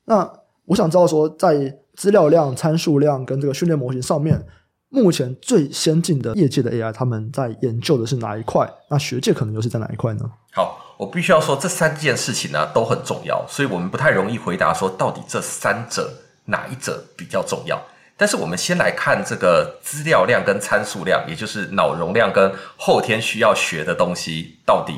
[0.05, 0.31] 那
[0.65, 4.45] 我想知道说，在资料量、参数量跟这个训练模型上面，
[4.89, 8.71] 目前最先进的业界的 AI，他们在研究的是哪一块？
[8.89, 10.21] 那学界可能又是在哪一块呢？
[10.53, 16.11] 好，我必须要说这三件事情呢都很重要，所以我们不太容易回答说到底这三者
[16.45, 17.81] 哪一者比较重要。
[18.19, 24.93] 但是我们先来看这个资料量跟参数量，也就是脑容量跟后天需要学的东西，到底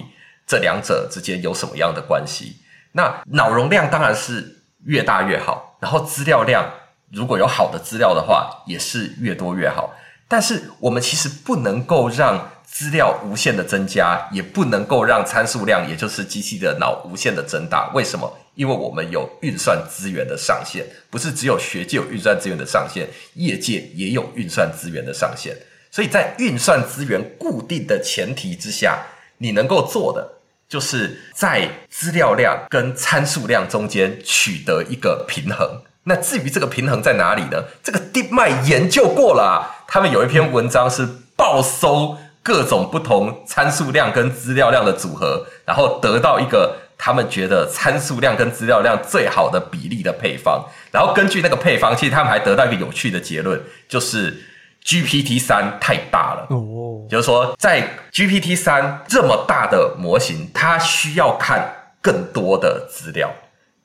[0.48, 2.58] 这两者之间有什么样的关系？
[2.94, 6.68] 那脑容量当然是越大越好，然后资料量
[7.12, 9.94] 如果有好的资料的话，也是越多越好。
[10.28, 17.92] 但是我们其实不能够让资料无限的增加，也不能够让参数量，也就是机器的脑无限的增大。
[17.94, 18.36] 为什么？
[18.62, 25.58] 因为我们有运算资源的上限，不是只有学界有运算资源的上限，业界也有运算资源的上限。
[25.90, 29.04] 所以在运算资源固定的前提之下，
[29.40, 30.34] 你能够做的
[30.70, 35.82] 就是在资料量跟参数量中间取得一个平衡。
[36.04, 37.64] 那至于这个平衡在哪里呢？
[37.82, 46.78] 这个 DeepMind 研究过了啊，他们有一篇文章是爆搜各种不同参数量跟资料量的组合，然后得到一个。
[47.04, 53.60] 他们觉得参数量跟资料量最好的比例的配方，然后根据那个配方，其实他们还得到一个有趣的结论，
[53.90, 54.40] 就是
[54.86, 56.46] GPT 三太大了。
[56.52, 63.32] 哦，就是说，在 GPT 三这么大的模型，它需要看更多的资料。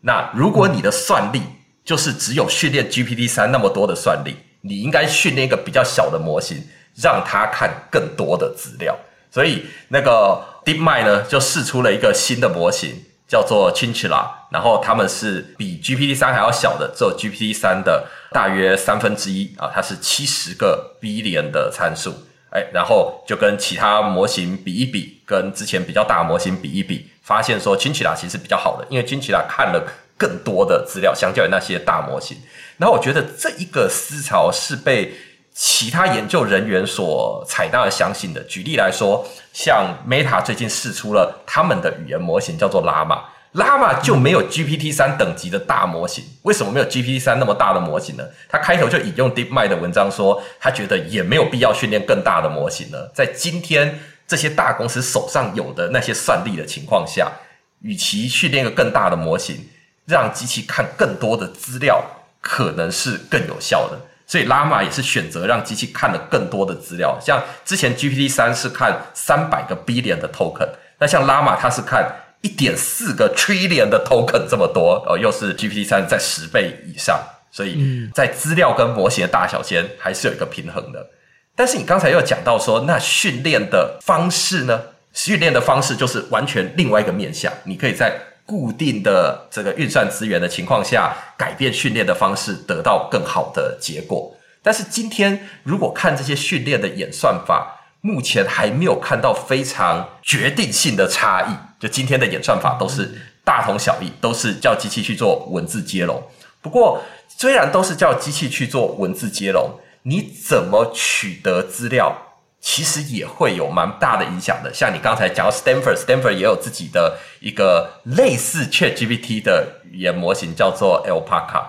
[0.03, 1.41] 那如果你的算力
[1.87, 6.63] 就是只有训练 GPT 三那么多的算力，你应该训练一个比较小的模型，
[6.95, 8.95] 让它看更多的资料。
[9.31, 10.55] 所以那个。
[10.67, 22.13] DeepMind 呢，就试出了一个新的模型，叫做 Chinchilla，然后他们是比 GPT 三还要小的，只有 GPT 三的大约三分之一啊，它是七十个 billion 的参数，
[22.51, 29.81] 哎，然后就跟其他模型比一比，跟之前比较大模型比一比，发现说 Chinchilla 其实比较好的，因为 Chinchilla 看了
[30.19, 32.37] 更多的资料，相较于那些大模型。
[32.79, 35.15] 然后我觉得这一个思潮是被
[35.55, 38.43] 其他研究人员所采纳相信的。
[38.43, 39.27] 举例来说，
[39.57, 46.23] 像 Meta 最近试出了他们的语言模型，叫做 Llama，Llama 就没有 GPT 三等级的大模型。
[46.43, 48.25] 为什么没有 GPT 三那么大的模型呢？
[48.51, 53.11] 他开头就引用 DeepMind 的文章说，他觉得也没有必要训练更大的模型了。
[53.15, 57.33] 在今天这些大公司手上有的那些算力的情况下，
[57.81, 59.71] 与其训练一个更大的模型，
[60.05, 62.05] 让机器看更多的资料，
[62.43, 63.99] 可能是更有效的。
[64.27, 67.17] 所以，Llama 也是选择让机器看了更多的资料。
[67.21, 72.11] 像之前 GPT 三是看三百个 billion 的 token，那像 Llama 它是看
[72.41, 77.19] 一点四个 trillion 的 token 这么多，哦，又是 GPT 三在十倍以上。
[77.53, 81.07] 所以在资料跟模型的大小间还是有一个平衡的。
[81.55, 84.83] 但是你刚才又讲到说，那训练的方式呢？
[85.15, 94.33] 训练的方式就是完全另外一个面向，你可以在固定的这个运算资源的情况下，改变训练的方式，得到更好的结果。
[94.63, 101.57] 但是今天如果看这些训练的演算法，目前还没有看到非常决定性的差异。
[101.81, 106.23] 就今天的演算法都是大同小异，都是叫机器去做文字接龙。
[106.63, 109.71] 不过，虽然都是叫机器去做文字接龙，
[110.03, 112.26] 你怎么取得资料？
[112.69, 121.63] 其实也会有蛮大的影响的，像你刚才讲到 Stanford，Stanford 也有自己的一个类似 ChatGPT 的语言模型，叫做 Alpaca。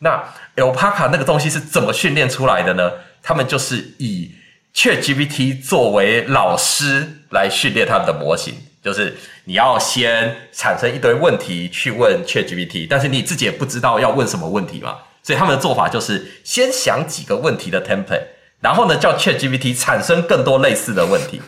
[0.00, 0.24] 那
[0.56, 2.90] Alpaca 那个东西是怎么训练出来的呢？
[3.22, 4.32] 他们就是以
[4.74, 18.39] ChatGPT 作为老师来训练他们的模型，就是你要先产生一堆问题去问 ChatGPT，但是你自己也不知道要问什么问题嘛，所以他们的做法就是先想几个问题的 template。
[18.60, 21.40] 然后呢，叫 ChatGPT 产生更多类似的问题，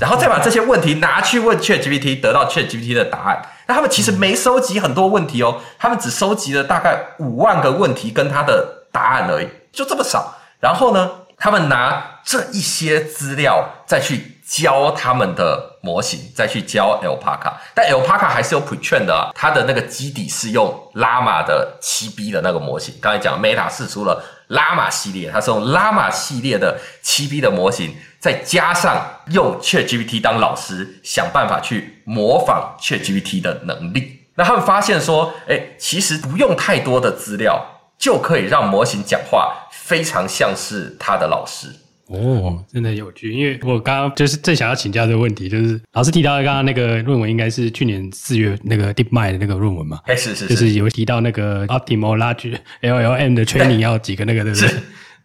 [0.00, 3.42] 然后再把这些问题拿去问 ChatGPT，得到 ChatGPT 的答案。
[3.66, 10.36] 那他们其实没收集很多问题哦，他们只收集了大概五万个问题跟他的答案而已，就这么少。
[10.60, 14.32] 然后呢，他们拿这一些资料再去。
[14.48, 22.92] 教他们的模型，再去教 Alpaca，但 Alpaca 还是有 pre-train 的啊，它的那个基底是用 Llama 的 7B 的那个模型。
[23.00, 34.26] 刚才讲 Meta 释出了 Llama 系列，它是用 Llama 系列的 7B 的模型，再加上用 ChatGPT 当老师，想办法去模仿 ChatGPT 的能力。
[34.34, 37.64] 那他们发现说，诶，其实不用太多的资料，
[37.96, 41.68] 就可以让模型讲话非常像是他的老师。
[42.08, 50.00] 哦，真的有趣，因为我刚刚就是正想要请教这个问题，就是老师提到的刚刚那个论文，应该是去年四月那个 DeepMind 的那个论文嘛？
[50.06, 54.70] 哎，是是是，就是有提到那个 Optimal Large LLM 的 training 要几个那个，对不对？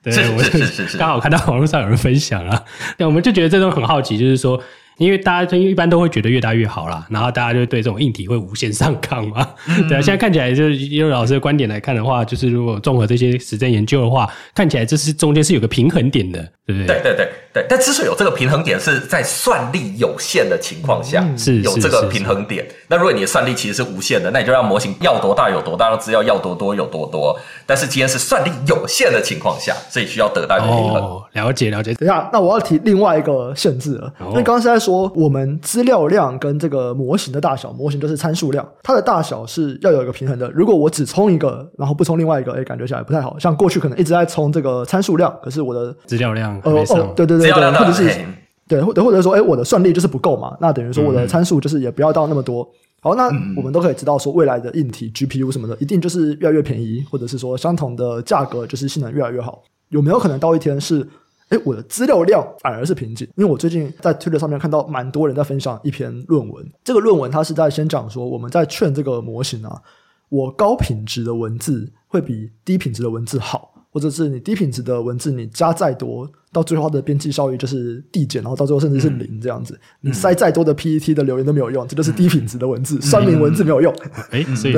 [0.04, 2.64] 对，我是是是，刚好看到网络上有人分享啊，
[2.98, 4.62] 那我们就觉得这种很好奇，就是说。
[5.02, 9.48] 因为大家一般都会觉得越大越好啦，然后大家就对这种硬体会无限上纲嘛。
[9.68, 16.88] 嗯、对啊，现在看起来就是用老师的观点来看的话，就是如果综合这些实证研究的话，看起来这是中间是有个平衡点的，对不对？
[16.88, 17.66] 对对对对。
[17.70, 22.66] 但之所以有这个平衡点，是在算力有限的情况下，是、嗯、有这个平衡点。
[22.88, 27.38] 那如果你的算力其实是无限的，那你就让模型要多大有多大，让资料要多多有多多。
[27.66, 31.02] 但是今天是算力有限的情况下，所以需要得到一个平衡。
[31.02, 31.94] 哦，了解了解。
[31.94, 35.02] 等一下，那我要提另外一个限制了，因为刚刚是在说。
[35.16, 40.50] 我们资料量跟这个模型的大小，模型就是参数量，它的大小是要有一个平衡的。
[40.52, 43.38] 如果我只充一个，然后不充另外一个，哎，感觉起来不太好。
[43.38, 48.26] 像过去可能一直在充这个参数量，可是我的资料量呃哦，对对对对，或者是
[48.68, 52.68] 对或者或者说，哎，我的算力就是不够嘛，那等于说我的参数就是也不要到那么多。
[53.02, 53.26] 好，那
[53.56, 59.64] 我们都可以知道说，未来的硬体 GPU 什么的，一定就是越来越便宜，或者是说相同的价格，就是性能越来越好。
[59.90, 61.08] 有没有可能到一天是？
[61.50, 66.66] 哎，我的资料量反而是瓶颈，因为我最近在 Twitter 上面看到蛮多人在分享一篇论文。
[66.82, 69.82] 这个论文它是在先讲说，我们在劝这个模型啊，
[70.30, 79.74] 我高品质的文字会比低品质的文字好，或者是你低品质的文字你加再多，到最后它的边际效益就是递减，然后到最后甚至是零这样子。
[80.02, 83.94] 嗯、你塞再多的 PET 的留言都没有用，这就是低品质的文字，嗯、酸民文字没有用。
[84.32, 84.74] 哎，所以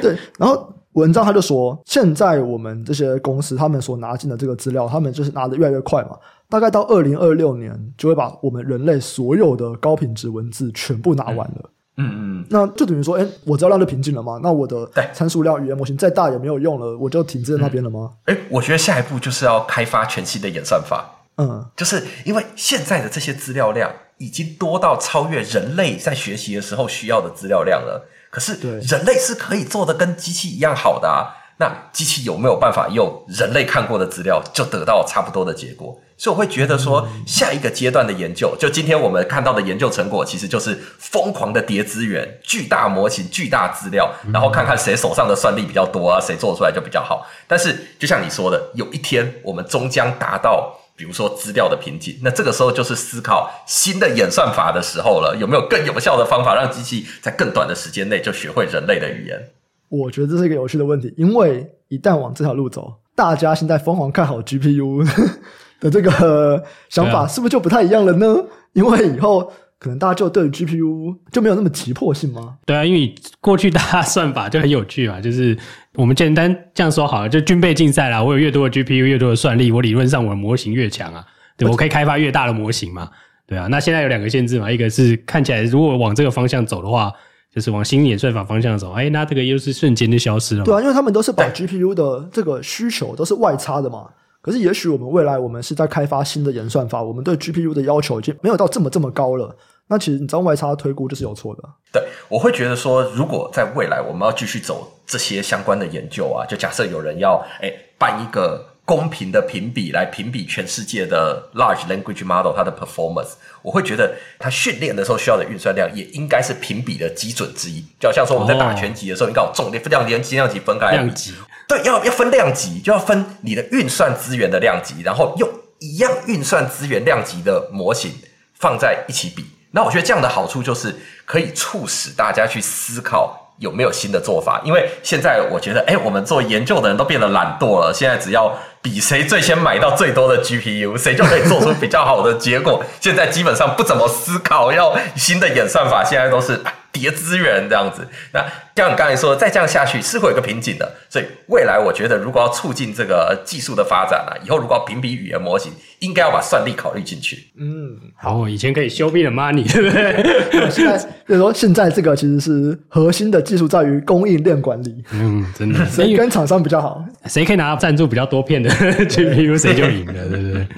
[0.00, 0.74] 对， 然后。
[0.94, 6.16] 文章他就说，现在我们这些公司，他们所拿进的这个资料，他们就是拿的越来越快嘛。
[6.48, 11.60] 大概到二零二六年，就会把我们人类所有的高品质文字全部拿完了。
[11.62, 11.70] 嗯
[12.00, 14.38] 嗯嗯，那就等于说，哎，我知道量就瓶颈了吗。
[14.42, 18.12] 那我的参数量语言模型再大也没有用了，我就停滞在那边了吗？
[18.26, 21.26] 哎、嗯，我觉得下一步就是要开发全新的演算法。
[21.36, 28.08] 嗯，就是因为现在的这些资料量已经多到超越人类在学习的时候需要的资料量了。
[28.30, 36.00] 可是人类是可以做的跟机器一样好的啊，那机器有没有办法用人类看过的资料就得到差不多的结果？
[36.16, 47.26] 所以我会觉得说，下一个阶段的研究，就今天我们看到的研究成果，其实就是疯狂的叠资源、巨大模型、巨大资料，然后看看谁手上的算力比较多啊，谁做出来就比较好。
[47.46, 50.74] 但是就像你说的，有一天我们终将达到。
[50.98, 55.36] 比如说资料的瓶颈，那这个时候就是思考新的演算法的时候了。
[55.38, 59.48] 有没有更有效的方法让机器在更短的时间内就学会人类的语言？
[59.88, 65.06] 我觉得这是一个有趣的问题，因为一旦往这条路走，大家现在疯狂看好 GPU
[65.80, 68.36] 的这个想法，是不是就不太一样了呢？
[68.36, 69.52] 啊、因为以后。
[69.80, 72.56] 可能大家就对 GPU 就没有那么急迫性吗？
[72.66, 75.56] 对啊，因为过去大家算法就很有趣嘛， 就是
[75.94, 78.20] 我们简单这样说好了，就军备竞赛啦。
[78.20, 81.24] 我有越多的 GPU，越多的算力，我理论上我的模型越强啊，
[81.56, 83.08] 对，我可以开发越大的模型嘛，
[83.46, 83.68] 对啊。
[83.68, 87.12] 那现在有两个限制嘛，一个是看起来如果往这个方向走的话，
[87.58, 90.62] 就是往新演算法方向走，哎，那这个又是瞬间就消失了。
[90.62, 94.06] 对啊，因为他们都是把 GPU 的这个需求都是外插的嘛。
[94.40, 99.52] 可是也许我们未来我们是在开发新的演算法，我们对 GPU 的要求已经没有到这么这么高了。
[99.88, 101.62] 那其实你知道外插推估就是有错的。
[101.92, 108.64] 对，我会觉得说，如果在未来我们要继续走这些相关的研究啊，就假设有人要哎办一个。
[108.88, 117.84] 公平的评比来评比全世界的 large language model 它的 performance，我会觉得它训练的时候需要的运算量也应该是评比的基准之一。
[118.00, 120.92] 就好像说我们在打拳击的时候，哦、应该有重量、量级、量级分开。
[120.92, 121.34] 量级
[121.68, 125.46] 对，要要分量级，就要分你的运算资源的量级，然后用
[125.80, 128.10] 一样运算资源量级的模型
[128.54, 129.44] 放在一起比。
[129.72, 133.47] 那我觉得这样的好处就是可以促使大家去思考。
[133.58, 134.60] 有没有新的做法？
[134.64, 137.92] 因为现在我觉得，哎，我们做研究的人都变得懒惰了。
[137.92, 142.84] 现在只要比谁最先买到最多的 GPU，谁就可以做出比较好的结果。
[143.00, 146.60] 现在基本上不怎么思考要新的演算法，现在都是。
[146.98, 148.44] 叠资源这样子，那
[148.74, 150.90] 像你刚才说，再这样下去是会有个瓶颈的。
[151.10, 157.48] 所以未来我觉得，如果要促进这个技术的发展啊，以后如果要评比语言模型，应该要把算力考虑进去。
[157.58, 160.70] 嗯，好，以前可以 show me the money，对不对？
[160.70, 165.04] 现在就是说，现在这个其实是核心的技术在于供应链管理。
[165.12, 168.70] 嗯，真的，谁跟厂商比较好，谁可以拿到赞助比较多片的
[169.06, 170.68] GPU，谁就赢了，对不对？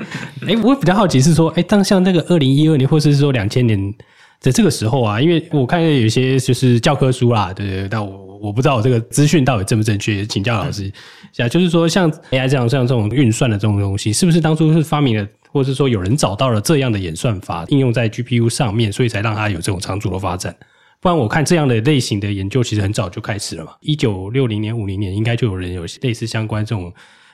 [0.54, 3.94] 哎，我比较好奇是说，哎，当像那个二零一二年，或者是说两千年。
[4.40, 10.92] 在这个时候啊，因为我看有一些就是教科书啦，对对，但我我不知道我这个资讯到底正不正确，请教老师一
[11.30, 11.46] 下。
[11.46, 20.56] 就是说，像 AI 这样像这种运算的这种东西，是不是当初是发明了，或者是说有人找到了这样的演算法，应用在 GPU 上面，所以才让它有这种长足的发展？
[21.00, 26.90] 不然我看这样的类型的研究其实很早就开始了嘛，一九六零年、五零年应该就有人有类似相关这种。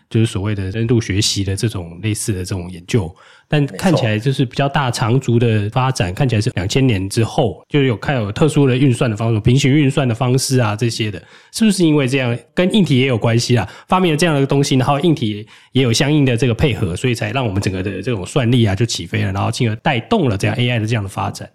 [0.09, 3.13] 就是所谓的深度学习的这种类似的这种研究，
[3.49, 11.21] 但看起来就是比较大长足的发展，看起来是两千年之后就有看有特殊的运算的方式，平行运算的方式啊这些的，
[11.53, 13.69] 是不是因为这样跟硬体也有关系啊？
[13.89, 21.51] 发明了这样的一个东西，然后硬体也有相应的这个配合，所以才让我们整个的这种算力啊就起飞了，然后进而带动了这样 AI 的这样的发展。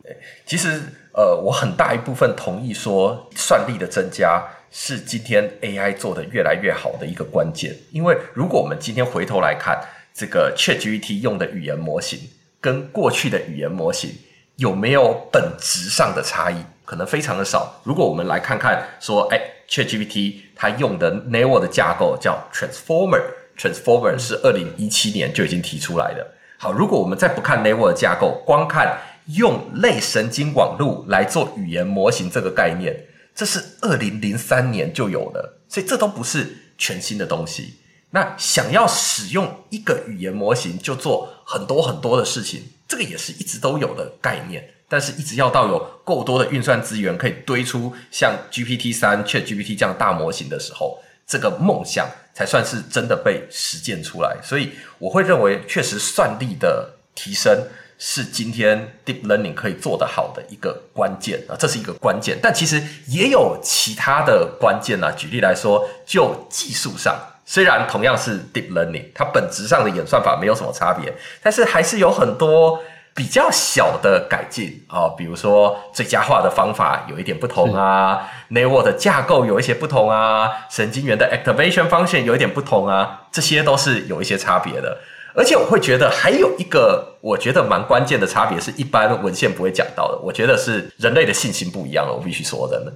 [0.45, 0.81] 其实
[1.13, 4.43] 呃，我很大一部分同意说算力的增加。
[4.71, 9.77] 是今天 AI 做得越来越好的一个关键，因为如果我们今天回头来看
[10.13, 12.19] 这个 ChatGPT 用的语言模型，
[12.61, 14.09] 跟过去的语言模型
[14.55, 16.55] 有没有本质上的差异？
[16.85, 17.81] 可能非常的少。
[17.83, 26.25] 如果我们来看看说，哎，ChatGPT 它用的 Network 的架构叫 Transformer，Transformer 是二零一七年就已经提出来的。
[26.57, 28.97] 好，如果我们再不看 Network 的架构，光看
[29.27, 32.95] 用类神经网络来做语言模型这个概念。
[33.35, 37.75] 这是二零零三年就有的，所以这都不是全新的东西。
[38.11, 44.73] 那想要使用一个语言模型就做很多很多的事情，这个也是一直都有的概念。
[44.89, 54.35] 但是，一直要到有够多的运算资源可以堆出像 GPT 三、ChatGPT 这样大模型的时候，这个梦想才算是真的被实践出来。
[54.43, 57.57] 所以，我会认为，确实算力的提升。
[58.03, 62.35] 是今天 deep learning 可以做得好的一个关键啊，这是一个关键。
[62.41, 65.11] 但其实也有其他的关键啊。
[65.15, 72.81] 举例来说，就技术上，虽然同样是 deep learning，它本质上的演算法没有什么差别，但是还是有很多
[73.13, 75.09] 比较小的改进啊。
[75.15, 84.97] 比如说最佳化的方法有一点不同啊，network 的架构有一些不同啊，神经元的 activation function 有一点不同啊，这些都是有一些差别的。
[85.33, 90.17] 而且我会觉得还有一个我觉得蛮关键的差别，是一般文献不会讲到的。
[90.23, 92.93] 我觉得是人类的信心不一样了，我必须说真的。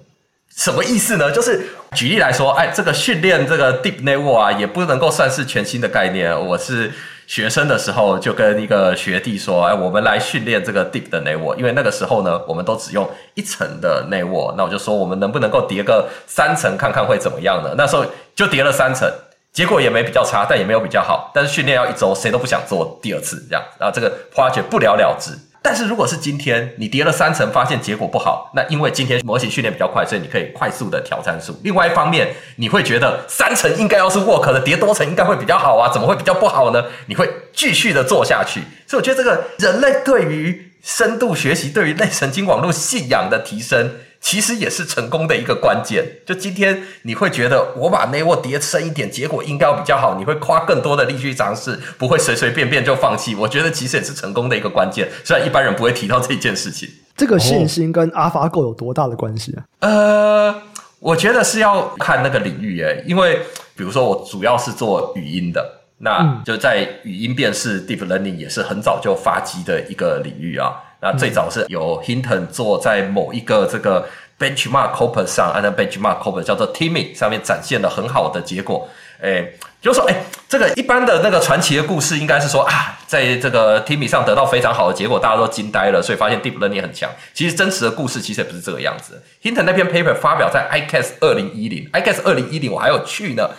[0.55, 1.31] 什么意思呢？
[1.31, 1.65] 就是
[1.95, 6.33] 举例来说，哎，这个训练这个 deep network 啊，也不能够算是全新的概念。
[6.47, 6.91] 我是
[7.27, 14.55] 学生的时候就跟一个学弟说，哎，我们来训练这个 deep 的 network，因为那个时候呢，我们都只用一层的 network。
[14.55, 17.73] 那我就说，我们能不能够叠个三层看看会怎么样呢？
[17.77, 19.11] 那时候就叠了三层。
[19.55, 21.31] 结果也没比较差，但也没有比较好。
[21.33, 25.31] 但是训练要一周，谁都不想做第二次这样，然后这个 project 不了了之。
[25.61, 31.57] 但是如果是今天你叠了三层，发现结果不好，那因为今天模型训练比较快，所以你可以快速的调参数。
[31.63, 36.83] 另外一方面，你会觉得三层应该要是 work 的，叠多层应该会比较好啊，怎么会比较不好呢？
[37.05, 38.59] 你会继续的做下去。
[38.85, 43.91] 所以我觉得这个人类对于深度学习、对于类神经网络信仰的提升。
[44.25, 46.03] 其实也是成功的一个关键。
[46.25, 50.15] 就今天你会觉得我把 network 叠深一点，结果应该要比较好。
[50.17, 53.35] 你会花更多的力去尝试，不会随随便便就放弃。
[53.35, 55.07] 我觉得其实也是成功的一个关键。
[55.23, 56.89] 虽然一般人不会提到这件事情。
[57.15, 59.63] 这个信心跟 AlphaGo 有多大的关系啊？
[59.81, 60.55] 呃，
[60.99, 63.41] 我觉得是要看那个领域诶，因为
[63.75, 65.63] 比如说我主要是做语音的，
[65.99, 70.81] 那就在语音辨识 Deep Learning 也是很早就发迹的一个领域啊。
[71.05, 74.07] 那最早是由 Hinton 做在某一个这个
[74.39, 78.89] benchmark corpus 上，按照 benchmark corpus 叫做 TIMI 上面展现了很好的结果。
[79.21, 80.15] 诶，就是说，诶，
[80.49, 87.07] 这个一般的那个传奇的故事，应该是说啊，在这个 TIMI 上得到非常好的结果，大家都惊呆了，所以发现 deep learning 很强。
[87.35, 89.21] 其实真实的故事其实也不是这个样子。
[89.43, 93.51] Hinton 那篇 paper 发表在 ICASS 二零一零，ICASS 二零一零我还有去呢，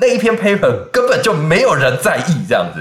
[0.00, 2.80] 那一篇 paper 根本就没有人在意这样子，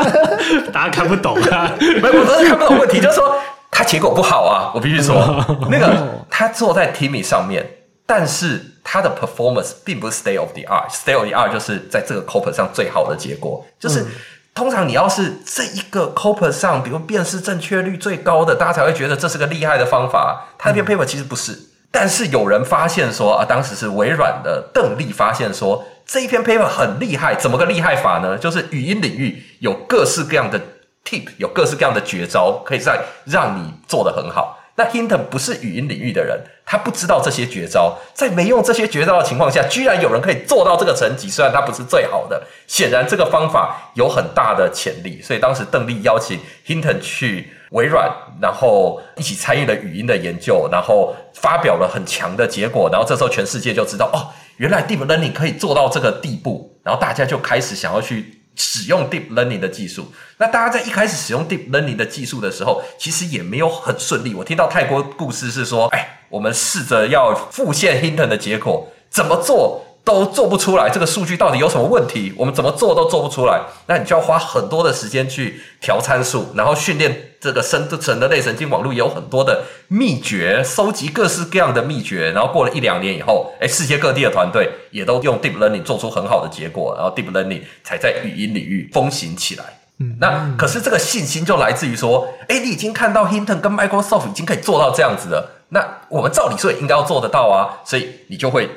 [0.72, 3.36] 大家看不懂啊， 没有，不是看不懂问题，就是说
[3.70, 7.66] 他结果不好啊，我必须说， 那个他坐在 TIMI 上面，
[8.06, 8.66] 但是。
[8.82, 13.64] 他的 performance 并不是 state of the art，state of the art 就是在这个 Copper 上最好的结果。
[13.78, 14.06] 就是、嗯、
[14.52, 20.48] 通常你要是这一个 Copper 上，比如辨识正确率最高的，大家才会觉得这是个厉害的方法。
[20.58, 28.36] 他那篇 paper 其实不是，嗯、但是有人发现说啊，当时是微软的邓丽发现说这一篇 paper 很厉害，怎么个厉害法呢？
[28.36, 30.60] 就是语音领域有各式各样的
[31.04, 34.58] tip，有各式各样的绝招，可以在让你做得很好。
[34.74, 36.36] 那 Hinton 不是语音领域的人，
[36.66, 41.28] 他不知道这些绝招，在没用这些绝招的情况下，居然有人可以做到这个成绩。
[41.30, 45.22] 虽然他不是最好的，显然这个方法有很大的潜力。
[45.22, 48.10] 所以当时邓丽邀请 Hinton 去微软，
[48.42, 52.88] 然后一起参与了语音的研究，然后发表了很强的结果。
[52.90, 54.26] 然后这时候全世界就知道，哦，
[54.60, 56.78] 原来 Deep Learning 可以做到这个地步。
[56.84, 58.36] 然后大家就开始想要去。
[58.56, 64.34] 使用 deep learning 的技术，那大家在一开始使用 deep learning 的技术的时候，其实也没有很顺利。
[64.34, 69.82] 我听到泰国故事是说，哎，我们试着要复现 Hinton 的结果，怎么做？
[70.02, 72.32] 都做不出来，这个数据到底有什么问题？
[72.36, 89.64] 我们怎么做都做不出来，那你就要花很多的时间去调参数，然后训练这个深层的类神经网络，也有很多的秘诀，收集各式各样的秘诀，然后过了一两年以后，诶，世界各地的团队也都用 deep learning 做出很好的结果，然后 deep learning 才在语音领域风行起来。
[89.98, 98.68] 嗯，那可是这个信心就来自于说，诶，你已经看到 Hinton 跟 Microsoft 已经可以做到这样子了，那我们照理说也应该要做得到啊，所以你就会。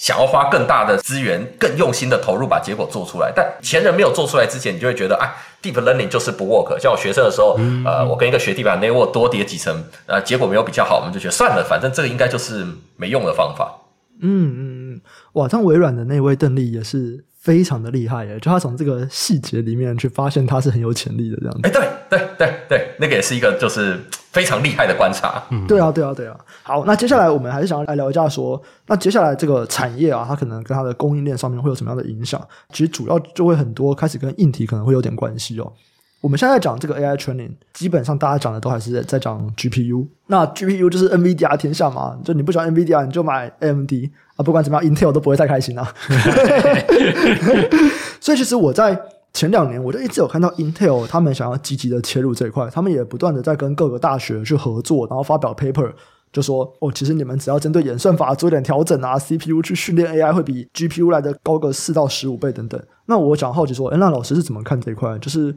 [0.00, 3.30] 想要花更大的资源、更用心的投入，把结果做出来。
[3.36, 6.78] 但前人没有做出来之前，你就会觉得，啊，deep learning 就是不 work。
[6.80, 13.76] 像我学生的时候，嗯、呃，我跟一个学弟把 network 多叠几层，呃，结果没有比较好，我们就觉得算了，反正这个应该就是没用的方法。
[14.22, 15.00] 嗯嗯嗯，
[15.34, 17.26] 哇，像微软的那位邓丽也是。
[17.40, 18.38] 非常的厉害耶！
[18.38, 21.60] 就他从这个细节里面去发现他是很有潜力的这样子。
[21.62, 23.98] 哎，对对对对，那个也是一个就是
[24.30, 25.42] 非常厉害的观察。
[25.50, 26.38] 嗯，对啊对啊对啊。
[26.62, 32.40] 好，那接下来我们还是想要来聊一下说，那接下来这个产业啊，它可能跟它的供应链上面会有什么样的影响？
[32.74, 35.72] 其实主要就会很多开始跟硬体可能会有点关系哦。
[36.20, 40.06] 我们现在讲这个 AI training，基本上大家讲的都还是在讲 GPU。
[40.26, 43.90] 那 GPU 就是 NVIDIA 天下嘛，就你不喜欢 NVIDIA，你就买 AMD
[44.36, 44.44] 啊。
[44.44, 45.94] 不管怎么样，Intel 都不会太开心啊。
[48.20, 49.00] 所以其实我在
[49.32, 55.90] 前两年，我就一直有看到 Intel 他们想要积极的切入这一块，他们也不断的在跟各个大学去合作，然后发表 paper，
[56.30, 62.78] 就说哦，其实你们只要针对演算法做一点调整啊，CPU 去训练 AI 会比 GPU 来的高个四到十五倍等等。
[63.06, 65.18] 那我想好奇说，诶，那老师是怎么看这一块？
[65.18, 65.56] 就是。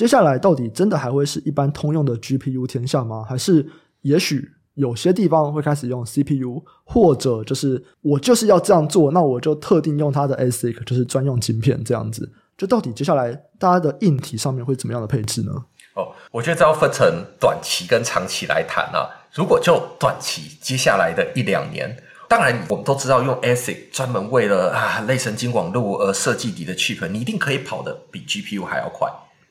[0.00, 3.22] 接下来到底真的还会是一般通用的 GPU 天下吗？
[3.22, 3.66] 还是
[4.00, 12.32] 也许有些地方会开始用 CPU，或者就是我就是要这样做，那我就特定用它的 ASIC，就是专用晶片这样子。
[12.56, 15.52] 就到底接下来大家的硬体上面会怎么样的配置呢？
[15.96, 17.06] 哦，我觉得这要分成
[17.38, 19.04] 短期跟长期来谈啊。
[19.34, 21.94] 如果就短期，接下来的一两年，
[22.26, 29.06] 当然我们都知道用 ASIC 专门为了啊类神经网络而设计底的 chip，你一定可以跑得比 GPU 还要快。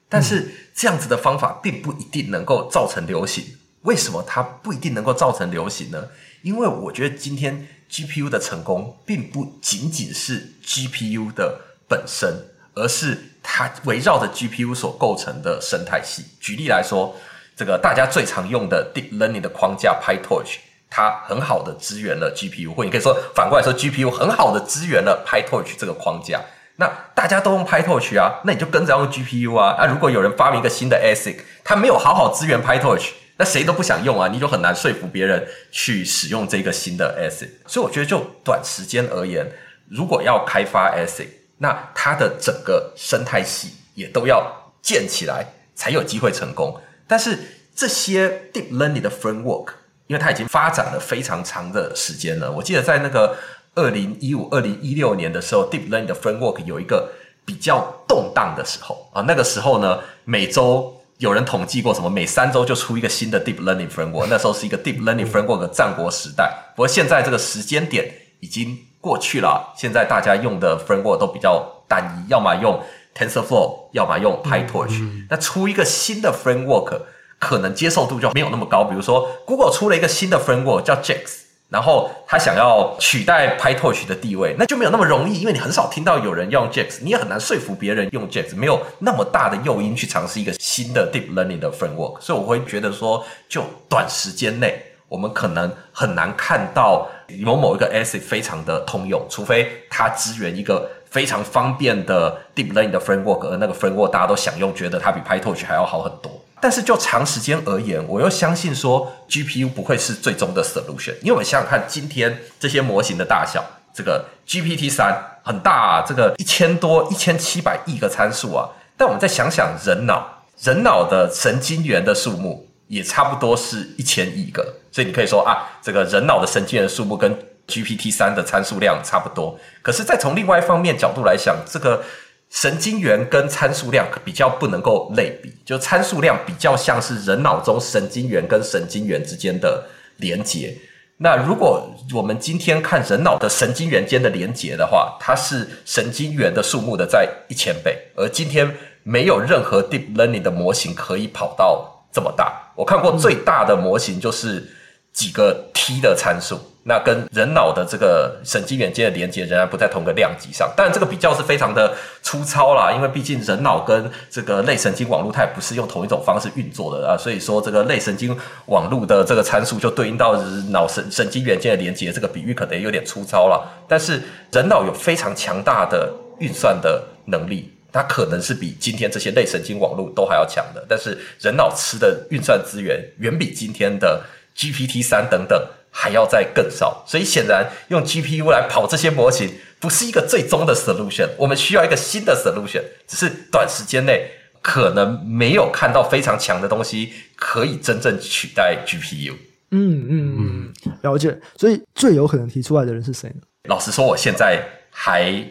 [0.10, 3.46] 但是这样子的方法并不一定能够造成流行。
[3.84, 6.10] 为什么它不一定能够造成流行呢？
[6.42, 16.26] 因为我觉得今天 GPU 的成功并不仅仅是 GPU 的本身，而是它围绕着 GPU 所构成的生态系。
[16.42, 17.16] 举例来说，
[17.56, 20.58] 这个大家最常用的 Deep Learning 的框架 PyTorch，
[20.90, 26.42] 它很好的支援了 GPU，或你可以说反过来说，GPU 很好的支援了 PyTorch 这个框架。
[26.80, 29.76] 那大家都用 PyTorch 啊，那你就跟着用 GPU 啊。
[29.78, 37.50] 那、啊、如果有人发明一个新的 ASIC，他没有好好支援 PyTorch，那谁都不想用啊，你就很难说服别人去使用这个新的 ASIC。
[37.68, 39.46] 所以我觉得就短时间而言，
[39.90, 41.28] 如果要开发 ASIC，
[41.58, 46.80] 那它的整个生态系也都要建起来，才有机会成功。
[47.06, 47.38] 但是
[47.76, 49.72] 这些 Deep Learning 的 Framework，
[50.08, 53.36] 因为它已经发展了非常长的时间了，我记得在那个。
[53.80, 57.12] 二零一五、二零一六年的时候，Deep Learning 的 Framework 有一个
[57.46, 59.22] 比较动荡的时候啊。
[59.22, 64.28] 那个时候呢，每周有人统计过，什么每三周就出一个新的 Deep Learning Framework。
[64.30, 66.54] 那时候是一个 Deep Learning Framework 的战国时代。
[66.76, 72.82] 不过现在这个时间点已经过去了，现在大家用的 Framework 都比较单一，要么用
[73.16, 75.26] TensorFlow，要么用 PyTorch。
[75.30, 77.02] 那出一个新的 Framework，
[77.40, 78.84] 可能接受度就没有那么高。
[78.84, 81.49] 比如说，Google 出了一个新的 Framework 叫 JAX。
[81.70, 97.08] 然后他想要取代 PyTorch 的地位，那就没有那么容易，因为你很少听到有人用 JAX，你也很难说服别人用 JAX，没有那么大的诱因去尝试一个新的 Deep Learning 的 Framework，所以我会觉得说，就短时间内，我们可能很难看到
[97.44, 106.39] 某某一个 ASIC 非常的通用，除非它支援一个非常方便的 Deep Learning 的 Framework，而那个 Framework 大家都想用，觉得它比 PyTorch 还要好很多。
[106.62, 118.70] 但是就长时间而言，我又相信说 GPU 不会是最终的 solution，因为我们想想看，今天这些模型的大小，这个 GPT 三很大啊，这个一千多、一千七百亿个参数啊。
[118.98, 127.34] 但我们再想想人脑，人脑的神经元的数目也差不多是一千亿个，所以你可以说啊，这个人脑的神经元数目跟
[127.68, 129.58] GPT 三的参数量差不多。
[129.82, 132.04] 可是再从另外一方面角度来想，这个。
[132.50, 139.86] 神经元跟参数量比较不能够类比，就参数量比较像是人脑中神经元跟神经元之间的
[140.18, 140.76] 连接。
[141.18, 152.72] 那如果我们今天看人脑的神经元间的连接的话，它是神经元的数目的在一千倍，而今天没有任何 deep learning 的模型可以跑到这么大。
[152.76, 154.66] 我看过最大的模型就是
[155.12, 156.58] 几个 T 的参数。
[156.90, 168.36] 那跟人脑的这个神经元间的连接仍然不在同个量级上，但这个比较是非常的粗糙啦，因为毕竟人脑跟这个类神经网络它也不是用同一种方式运作的啊，所以说这个类神经
[168.66, 170.36] 网络的这个参数就对应到
[170.72, 173.86] 脑神神经元间的连接，这个比喻可能也有点粗糙了。
[173.88, 174.20] 但是
[174.52, 184.24] 人脑有非常强大的运算的能力，它可能是比今天这些类神经网络都还要强的，但是人脑吃的运算资源远比今天的
[184.58, 185.64] GPT 三等等。
[185.92, 191.30] 还要再更少，所以显然用 GPU 来跑这些模型不是一个最终的 solution。
[191.38, 194.30] 我们需要一个新的 solution，只是短时间内
[194.62, 199.34] 可能没有看到非常强的东西可以真正取代 GPU。
[199.72, 201.40] 嗯嗯嗯，了解。
[201.56, 203.42] 所以最有可能提出来的人是谁呢？
[203.66, 205.44] 老实说，我现在还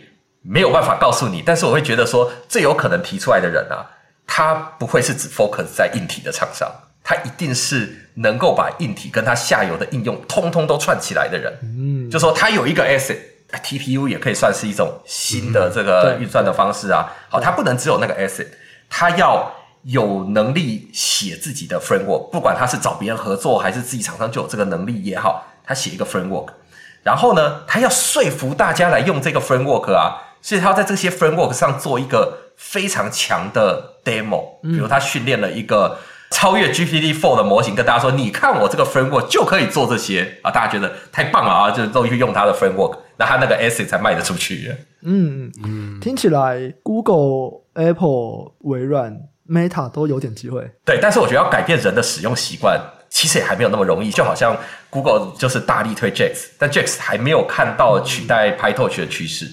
[0.43, 3.87] 没有办法告诉你，但是我会觉得说，最有可能提出来的人啊，
[4.27, 6.71] 他不会是只 focus 在硬体的厂商。
[7.05, 17.13] 他一定是能够把硬体跟它下游的应用通通都串起来的人，嗯，就说他有一个 ASIC，TPU 也可以算是一种新的这个运算的方式啊。
[17.29, 18.49] 好，他不能只有那个 ASIC，
[18.91, 19.53] 他要
[19.85, 26.49] 有能力写自己的 framework，不管他是找别人合作还是自己厂商就有这个能力也好，他写一个 framework，
[27.05, 35.99] 然后呢，他要说服大家来用这个 framework 啊，所以他要在这些 framework 上做一个非常强的 demo，比如他训练了一个。
[36.31, 40.51] 超越 GPT-4 的模型，跟大家说，你看我这个 framework 就可以做这些啊！
[40.51, 44.75] 大家觉得太棒了啊，就都去用它的 framework，那它那个 ASIC 才卖得出去。
[45.03, 49.19] 嗯嗯，听起来 Google、Apple、微软、
[49.49, 50.71] Meta 都有点机会。
[50.85, 54.11] 对，但是我觉得要改变人的使用习惯，其实也还没有那么容易。
[54.11, 54.57] 就好像
[54.91, 59.47] Google 就是大力推 JAX，但 JAX 还没有看到取代 PyTorch 的趋势。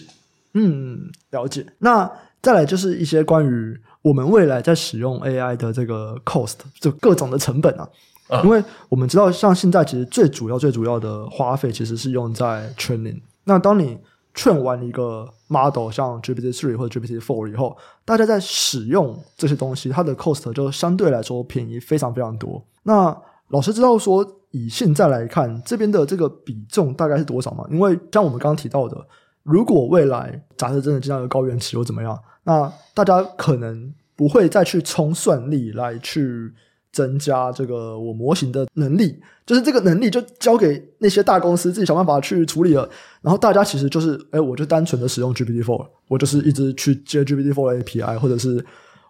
[0.53, 1.65] 嗯，了解。
[1.79, 2.11] 那
[2.41, 3.79] 再来就是一些关于。
[4.05, 7.89] 我们未来在使用 AI 的这个 cost，就各种的成本啊，
[8.29, 13.19] 嗯、因为我们知道，像现在其实最主要、最主要的花费其实是用在 training。
[13.45, 13.97] 那当你
[14.35, 17.75] train 完一个 model，像 GPT three 或者 GPT four 以后，
[18.05, 22.63] 大家在使用这些东西，它的 cost 就相对来说便宜非常非常多。
[22.83, 27.65] 那老师知道说，以现在来看，这边的这个比重大概是多少吗？
[27.71, 29.03] 因为像我们刚刚提到的，
[29.41, 32.15] 如果未来假设真的这样一个高原期或怎么样？
[32.45, 36.53] 那大家可能不会再去冲算力来去
[36.91, 42.89] 增加这个我模型的能力，就是这个能力就交给那些大公司自己想办法去处理了。
[43.21, 48.63] 然后大家其实就是，哎，我就单纯的使用 GPT Four，我就是一直去接 GPT-4 的 API，或者是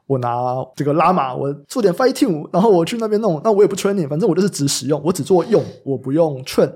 [0.07, 0.29] 我拿
[0.75, 6.71] 这个 Llama，我做点 fine tune，然后我去那边弄，那我也不 training，反正我就是只使用，我只做用，我不用 train。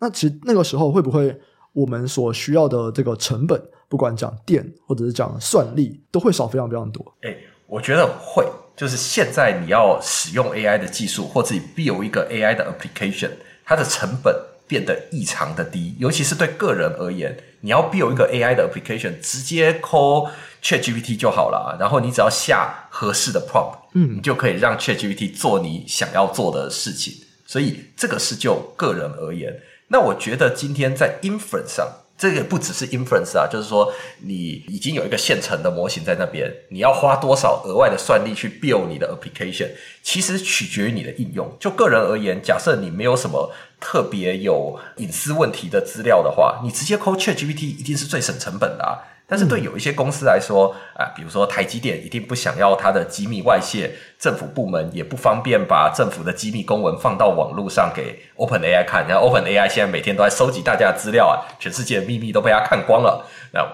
[0.00, 1.40] 那其实那个时候会不会
[1.74, 3.60] 我们所需要的这个成本？
[3.86, 7.14] 不管讲电或者是讲算力，都会少非常非常多。
[7.20, 8.44] 哎，我觉得会，
[8.74, 13.30] 就是现在你要使用 AI 的技术，或者你 build 一个 AI 的 application，
[13.64, 14.34] 它的成本
[14.66, 15.94] 变得异常的低。
[15.98, 20.28] 尤其是对个人而言，你要 build 一个 AI 的 application，直接 call
[20.60, 27.14] ChatGPT 就好了，然后你只要下合适的 prompt，嗯，你就可以让 ChatGPT 做你想要做的事情。
[27.46, 29.54] 所以这个是就个人而言。
[29.94, 31.88] 那我觉得今天在 inference 上。
[32.16, 33.92] 这个不只是 inference 啊，就是说
[34.22, 39.68] 你已经有一个现成的模型在那边，你要花多少额外的算力去 build 你的 application，
[40.02, 41.56] 其实取决于你的应用。
[41.60, 48.98] 就个人而言，假设你没有什么特别有隐私问题的资料的话，你直接 call ChatGPT 一定是最省成本的啊。
[49.34, 59.04] 但是对有一些公司来说，啊、呃，比如说台积电一定不想要它的机密外泄，政府部门也不方便把政府的机密公文放到网络上给 OpenAI 看。
[59.08, 63.26] 然后 OpenAI 现在每天都在收集大家的资料啊，全世界的秘密都被他看光了。
[63.52, 63.66] 那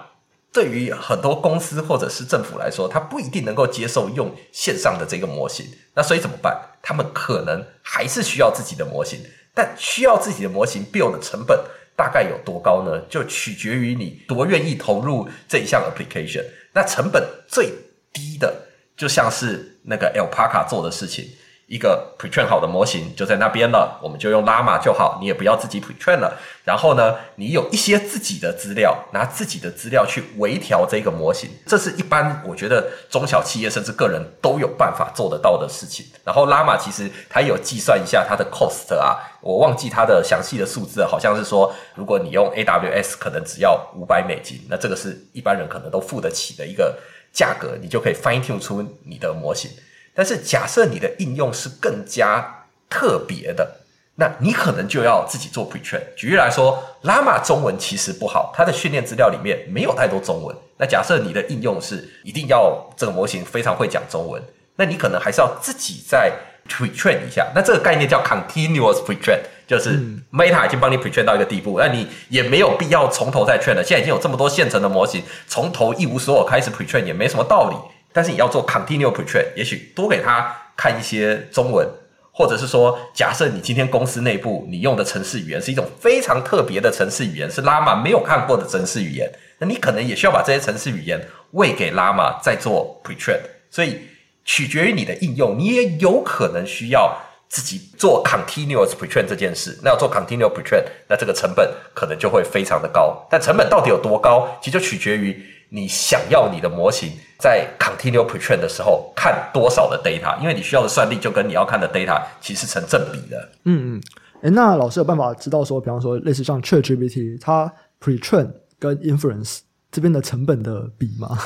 [0.51, 5.67] 对于很多公司或者是政府来说，他不一定能够接受用线上的这个模型。
[5.93, 6.59] 那所以怎么办？
[6.81, 9.19] 他们可能还是需要自己的模型，
[9.53, 11.59] 但需要自己的模型 build 的成本。
[11.95, 12.99] 大概有多高呢？
[13.09, 16.45] 就取决于你多愿意投入这一项 application。
[16.73, 17.71] 那成本最
[18.13, 21.27] 低的，就像是那个 Alpaca 做的事情。
[21.71, 26.37] 一个 pretrain 好的模型就在那边了，我们就用 Llama 就好，你也不要自己 pretrain 了。
[26.65, 36.05] 然后呢，你有一些自己的资料，拿自己的资料去微调这个模型，这是一般我觉得中小企业甚至个人都有办法做得到的事情。
[36.25, 46.97] 然后 Llama 其实它有计算一下它的 cost 啊，我忘记它的详细的数字，好像是说如果你用 AWS 可能只要五百美金，那这个是一般人可能都付得起的一个
[47.31, 49.71] 价格，你就可以 fine tune 出你的模型。
[50.13, 53.77] 但是假设你的应用是更加特别的，
[54.15, 56.01] 那你可能就要自己做 pretrain。
[56.15, 60.55] 举例来说，Llama 中文其实不好，它的训练资料里面没有太多中文。
[60.77, 64.41] 那假设你的应用是一定要这个模型非常会讲中文，
[64.75, 66.31] 那你可能还是要自己再
[66.67, 67.47] pretrain 一下。
[67.55, 69.97] 那这个概念叫 continuous pretrain，就是
[70.31, 73.83] Meta 已经帮你 pretrain 到一个地步，那你也没有必要从头再 train 了。
[73.83, 77.77] 现在已经有这么多现成的模型，从头一无所有开始 pretrain 也没什么道理。
[78.13, 81.87] 但是你要做 continual pretrain，也许多给他看一些中文，
[82.31, 93.39] 或者是说，假设你今天公司内部你用的程式语言是一种非常特别的程式语言，是 Llama 没有看过的程式语言，那你可能也需要把这些程式语言喂给 Llama 再做 pretrain。
[93.69, 94.01] 所以
[94.43, 97.15] 取决于你的应用，你也有可能需要
[97.47, 99.79] 自己做 continuous pretrain 这件事。
[99.83, 103.25] 那要做 continual pretrain，那这个成本可能就会非常的高。
[103.29, 105.45] 但成本到底有多高，其实就取决于。
[105.73, 113.49] 你想要你的模型在 continue pretrain 的时候看多少的 data，因为你需要的算力就跟你要看的 data 其实成正比的。
[113.63, 114.01] 嗯嗯，
[114.41, 119.59] 诶，那老师有办法知道说，比方说类似像 ChatGPT，它 pretrain 跟 inference
[119.89, 121.37] 这边的成本的比吗？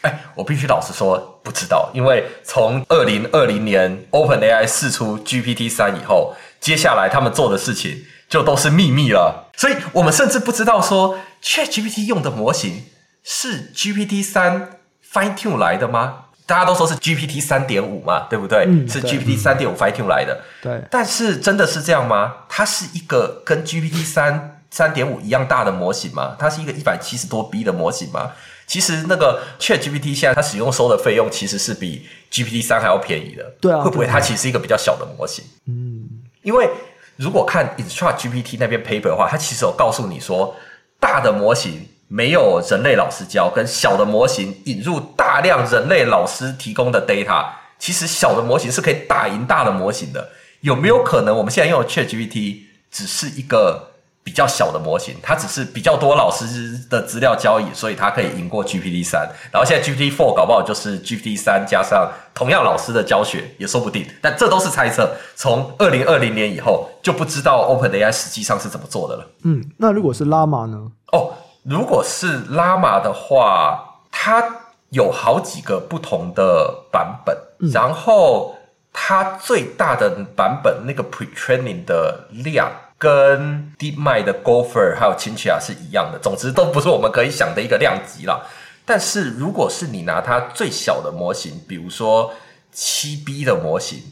[0.00, 12.86] 诶，我必须老实说不知道，因为从二零二零年 OpenAI 试出 GPT 三以后，接下来他们做的事情就都是秘密了，所以我们甚至不知道说 ChatGPT 用的模型。
[13.24, 16.26] 是 GPT 三 fine tune 来的吗？
[16.46, 18.66] 大家都说是 GPT 三点五嘛，对不对？
[18.68, 20.42] 嗯、是 GPT 三点五 fine tune 来的。
[20.60, 20.82] 对。
[20.90, 22.34] 但是真的是这样吗？
[22.50, 26.36] 它是一个跟 GPT 三三点五一样大的模型吗？
[26.38, 28.32] 它是一个一百七十多 B 的模型吗？
[28.66, 33.54] 其实那个 ChatGPT 现在它使用收的费用其实是比 GPT 三还要便宜的。
[33.58, 33.80] 对啊。
[33.80, 35.42] 会不会它其实是一个比较小的模型？
[35.66, 36.06] 嗯。
[36.42, 36.68] 因为
[37.16, 40.54] 如果看 InstructGPT 那边 paper 的话，它其实有告诉你说，
[41.00, 41.88] 大的模型。
[42.08, 47.46] 没有人类老师教，跟小的模型引入大量人类老师提供的 data，
[47.78, 50.28] 其实小的模型是可以打赢大的模型的。
[50.60, 53.90] 有没有可能我们现在用的 ChatGPT 只是一个
[54.22, 55.16] 比较小的模型？
[55.22, 59.28] 它只是比较多老师的资料交易，所以它可以赢过 GPT 三。
[59.50, 64.06] 然后现在 GPT four 搞不好就是 GPT 三加上同样老师的教学也说不定。
[64.22, 65.14] 但这都是猜测。
[65.36, 69.26] 从二零二零年以后就不知道 OpenAI 实际上是怎么做的了。
[69.42, 70.92] 嗯，那如果是 Llama 呢？
[71.12, 71.34] 哦。
[71.64, 74.44] 如果是 Llama 的话，它
[74.90, 78.54] 有好几个不同的版本，嗯、然后
[78.92, 88.42] 它最大的版本那个 pretraining 的量跟 DeepMind 的 Gopher 还有 Chinchilla 是一样的，总之都不是我们可以想的一个量级啦。
[88.84, 92.30] 但是如果是你拿它最小的模型，比如说
[92.70, 94.02] 七 B 的模型，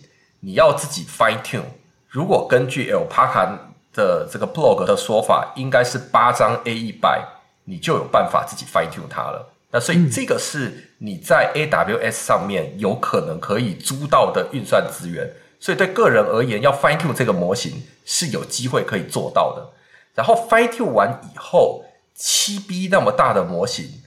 [0.41, 1.61] 你要自己 fine tune，
[2.09, 3.59] 如果根据 Alpaca
[3.93, 7.23] 的这个 blog 的说法，应该是八张 A 一百。
[7.65, 9.55] 你就有办法自己 fine tune 它了。
[9.71, 15.31] 那所以这个是你在 AWS 上面有可能可以租到的运算资源。
[15.59, 19.71] 所以对个人而言，要 fine tune 这个模型是有机会可以做到的。
[20.15, 21.85] 然后 fine tune 完以后，
[22.15, 24.03] 七 B 那么大的模型，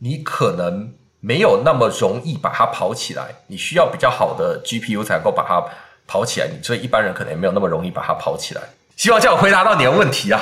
[0.00, 3.36] 你可能没有那么容易把它跑起来。
[3.48, 5.62] 你需要比较好的 GPU 才能够把它
[6.06, 6.48] 跑起来。
[6.48, 8.62] 你所以一般人可能也没有那么容易把它跑起来。
[9.04, 10.40] 希望这样回答到你的问题啊！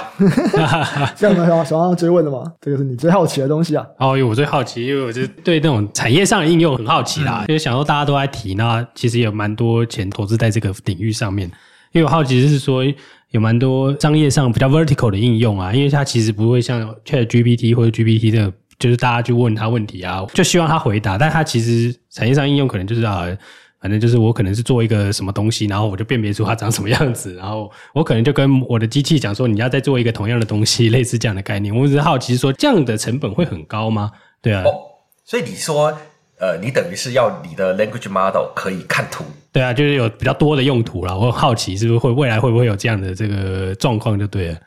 [1.16, 2.44] 这样的话，想要追问的吗？
[2.60, 3.84] 这个是你最好奇的东西啊！
[3.98, 7.40] 哦，因为我最好奇，因为我就对那种产业上的应用很好奇啦。
[7.42, 11.50] 嗯、就是想说大家都在提，那其实也有蛮多钱投资在这个领域上面。
[11.90, 12.84] 因为我好奇是说，
[13.32, 23.26] 有蛮多商业上比较 vertical 的应用啊，因为它其实不会像 ChatGPT 或者 GPT 这个，就是大家去问他问题啊，就希望他回答，但他其实产业上应用可能就是啊。
[23.82, 31.76] 反正就是我可能是做一个什么东西，然后我就辨别出它长什么样子，然后我可能就跟我的机器讲说，你要再做一个同样的东西，类似这样的概念。
[31.76, 34.12] 我只是好奇说，这样的成本会很高吗？
[34.40, 34.62] 对啊。
[34.62, 34.70] 哦，
[35.24, 35.92] 所以你说，
[36.38, 39.24] 呃，你等于是要你的 language model 可以看图。
[39.50, 41.16] 对啊，就是有比较多的用途啦。
[41.16, 44.16] 我很好奇，是不是会未来会不会有这样的这个状况？
[44.16, 44.58] 就对了。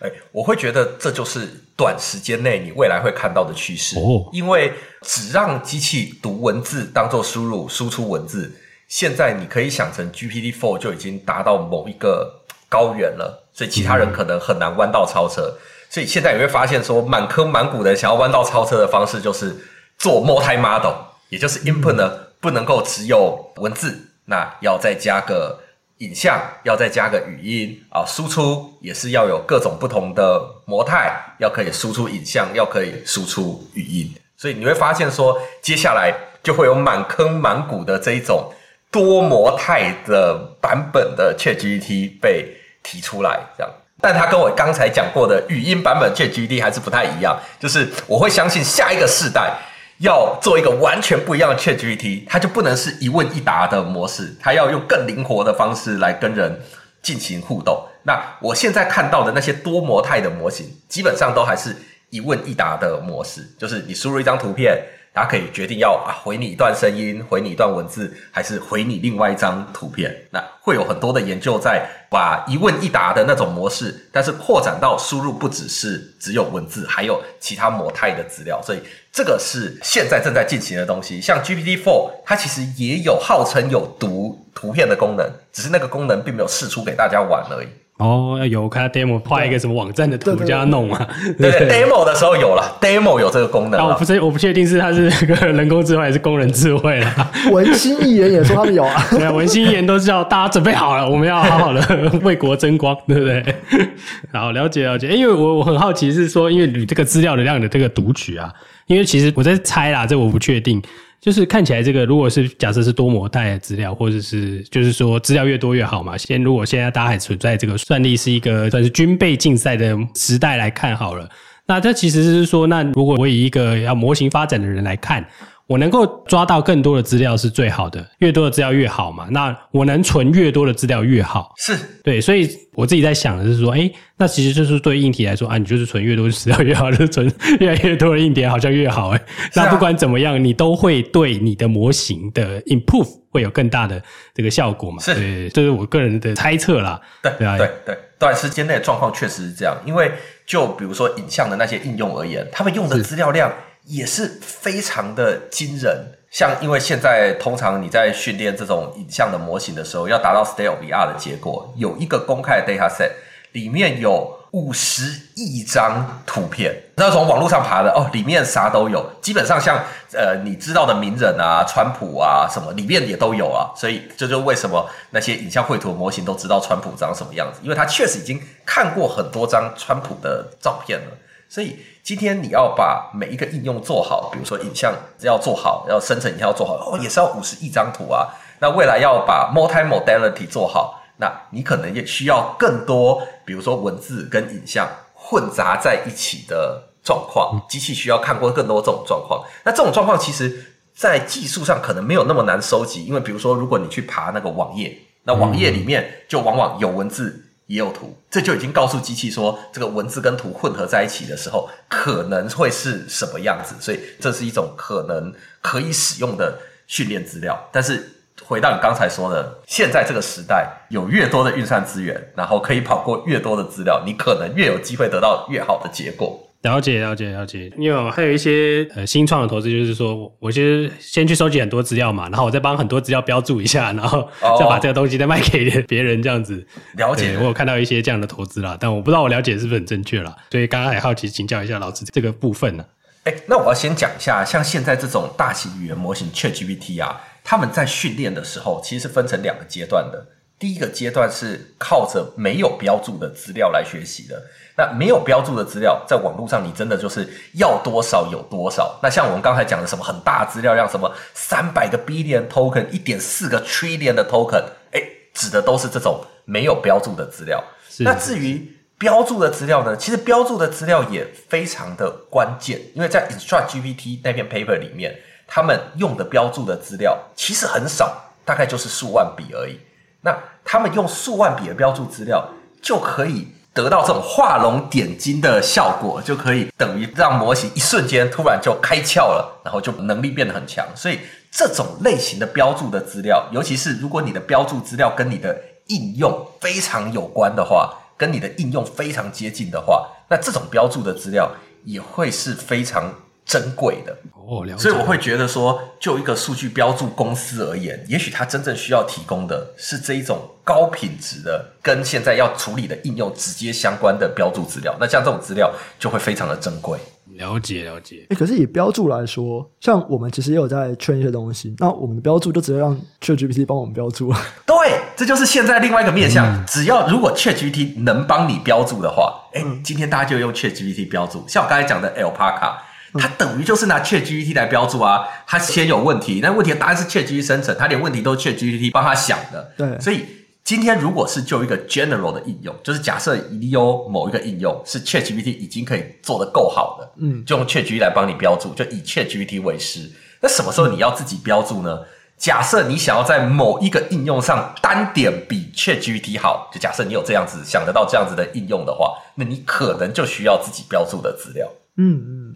[0.00, 1.46] 哎，我会觉得这就是
[1.76, 3.98] 短时间内你未来会看到的趋势。
[3.98, 8.50] 哦，因为只让机器读文字当做输入，输出文字。
[8.92, 12.30] 现在你可以想成 GPT Four 就已经达到某一个
[12.68, 15.44] 高原了，所以其他人可能很难弯道超车。
[15.44, 15.56] 嗯、
[15.88, 19.56] 所以现在你会发现说，满坑满谷的想要弯道超车的方式就是
[19.96, 20.92] 做 multi-model，
[21.30, 23.98] 也就是 input 呢不能够只有文字。
[24.26, 25.58] 那要再加个
[26.00, 36.12] 影像，要再加个语音啊，输出也是要有各种不同的模态，要可以输出影像，要可以输出语音，所以你会发现说，接下来
[36.42, 38.52] 就会有满坑满谷的这一种
[38.92, 49.52] 多模态的版本的 ChatGPT 被提出来，这样，但它跟我刚才讲过的语音版本 ChatGPT 还是不太一样，就是我会相信下一个世代。
[49.98, 56.60] 要做一个完全不一样的 ChatGPT，它就不能是一问一答的模式，它要用更灵活的方式来跟人
[57.00, 57.86] 进行互动。
[58.02, 61.76] 那我现在看到的那些多模态的模型，基本上都还是
[62.10, 64.76] 一问一答的模式，就是你输入一张图片。
[65.14, 70.10] 大家可以决定要啊回你一段声音，回你一段文字，还是回你另外一张图片。
[70.30, 78.62] 那会有很多的研究在把一问一答的那种模式，但是扩展到输入不只是只有文字，还有其他模态的资料。
[78.62, 78.80] 所以
[79.12, 81.20] 这个是现在正在进行的东西。
[81.20, 87.68] 像 GPT-4，它其实也有号称有读图片的功能，只是那个功能并没有试出给大家玩而已。
[87.98, 91.06] 哦，有看他 demo 画一个什么网站的图叫他弄嘛？
[91.38, 93.78] 对，对，，demo 的时候有了，demo 有这个功能。
[93.78, 97.30] 啊，我不是我不确定是它是那个人工智慧还是工人智慧了。
[97.52, 103.44] 文心一言也说他们有啊， 对啊，文心一言都知道大家准备好了，我们要好好的为国争光，对不对？
[104.32, 105.08] 好，了解了解。
[105.08, 108.52] 因为我我很好奇是说，因为你这个资料的量的这个读取啊，
[108.86, 110.82] 因为其实我在猜啦，这我不确定。
[111.22, 116.18] 就是看起来这个，如果是假设是多模态的资料，或者是就是说资料越多越好嘛。
[116.18, 121.28] 先如果现在大家还存在这个算力是一个算是军备竞赛的时代来看好了，
[121.64, 125.24] 那这其实是说，那如果我以一个要模型发展的人来看。
[125.66, 129.26] 我能够抓到更多的资料是最好的，越多的资料越好嘛。
[129.30, 132.20] 那我能存越多的资料越好，是对。
[132.20, 139.20] 所以我自己在想的是说，哎，那其实就是对硬体来说啊，你就是存越多的资料越好，就是存 越来越多的硬碟好像越好诶。
[139.54, 144.02] 那不管怎么样，你都会对你的模型的 improve 会有更大的
[144.34, 145.00] 这个效果嘛？
[145.00, 147.00] 是，对，这是我个人的猜测啦。
[147.22, 149.74] 对对对对，短时间内的状况确实是这样。
[149.86, 150.10] 因为
[150.44, 153.50] 就比如说影像的那些应用而言，他们用的资料量。
[153.84, 163.10] 也是非常的惊人，像因为现在通常你在训练这种影像的模型的时候，要达到 STAYOR 的结果，有一个公开的 data set，
[163.52, 169.76] 里面有五十亿张图片，那从网络上爬的哦，里面啥都有，基本上像
[170.12, 181.16] 呃你知道的名人啊、川普啊什么，里面也都有啊，所以这就是为什么那些影像绘图模型都知道川普长什么样子，因为他确实已经看过很多张川普的照片了，
[181.48, 181.76] 所以。
[182.02, 188.26] 今天你要把每一个应用做好，比如说影像要做好，要生成影像要做好，哦，也是要五十亿张图啊。
[188.58, 197.62] 那未来要把 multi-modality 做好，那你可能也需要更多，比如说文字跟影像混杂在一起的状况。
[197.68, 199.44] 机器需要看过更多这种状况。
[199.64, 204.92] 那这种状况其实，在技术上可能没有那么难收集，因为比如说，如果你去爬那个网页，
[205.22, 207.46] 那网页里面就往往有文字。
[207.72, 213.74] 也有图，这就已经告诉机器说，这个文字跟图混合在一起的时候，可能会是什么样子。
[213.80, 217.58] 所以这是一种可能可以使用的训练资料。
[217.72, 218.10] 但是
[218.44, 226.51] 回到你刚才说的，现在这个时代，有越多的运算资源，然后可以跑过越多的资料，你可能越有机会得到越好的结果。
[226.62, 236.64] 了解了解了解，因为还有一些呃新创的投资，就是说我其实先去收集很多资料嘛，然后我再帮很多资料标注一下， 然后再把这个东西再卖给别人这样子。
[236.96, 242.84] 了解，我有看到一些这样的投资啦，但我不知道我了解是不是很正确啦，所以刚刚还好奇请教一下老师这个部分呢。
[243.24, 250.28] 哎，那我要先讲一下，像现在这种大型语言模型 ChatGPT 啊，他们在训练的时候其实是分成两个阶段的。
[250.58, 254.40] 第一个阶段是靠着没有标注的资料来学习的。
[254.76, 258.98] 那没有标注的资料，在网络上你真的就是要多少有多少。
[259.02, 265.02] 那像我们刚才讲的什么很大资料量，什么三百个 billion token，一点四个 trillion 的 token，哎，
[265.34, 267.62] 指的都是这种没有标注的资料。
[267.98, 269.94] 那至于标注的资料呢？
[269.94, 279.78] 其实标注的资料也非常的关键，因为在 Instruct GPT 那篇 paper 里面，他们用的标注的资料其实很少，大概就是数万笔而已。
[280.22, 282.48] 那他们用数万笔的标注资料
[282.80, 283.48] 就可以。
[283.74, 290.86] 得到这种画龙点睛的效果，就可以等于让模型一瞬间突然就开窍了，然后就能力变得很强。
[290.94, 291.18] 所以
[291.50, 301.50] 这种类型的标注的资料，尤其是如果你的标注资料跟你的应用非常有关的话，跟你的应用非常接近的话，那这种标注的资料
[301.84, 303.12] 也会是非常
[303.44, 304.82] 珍贵的哦，了解。
[304.82, 314.96] 所以我会觉得说，就一个数据标注公司而言，也许它真正需要提供的是这一种高品质的，跟现在要处理的应用直接相关的标注资料。
[315.00, 316.98] 那像这种资料就会非常的珍贵。
[317.34, 318.26] 了解了解。
[318.28, 324.32] 诶，可是以标注来说，像我们其实也有在圈一些东西，那我们的标注就直接让 ChatGPT 帮我们标注。
[324.66, 326.46] 对，这就是现在另外一个面向。
[326.46, 331.42] 嗯、只要如果 ChatGPT 能帮你标注的话，诶、嗯，今天大家就用 ChatGPT 标注。
[331.48, 332.74] 像我刚才讲的 Alpaca。
[333.14, 339.72] 它等于就是拿 ChatGPT 来标注啊，它先有问题，那问题的答案是 ChatGPT 生成，它连问题都是 ChatGPT 帮他想的。
[339.76, 340.24] 对，所以
[340.64, 350.10] 今天如果是就一个 general 的应用，就是假设你有某一个应用是 ChatGPT 已经可以做得够好的，嗯，就用 ChatGPT 来帮你标注，就以 ChatGPT 为师。
[350.40, 352.00] 那什么时候你要自己标注呢？
[352.38, 361.68] 假设你想要在某一个应用上单点比 ChatGPT 好，就假设你有这样子想得到这样子的应用的话，那你可能就需要自己标注的资料。
[361.98, 362.54] 嗯嗯。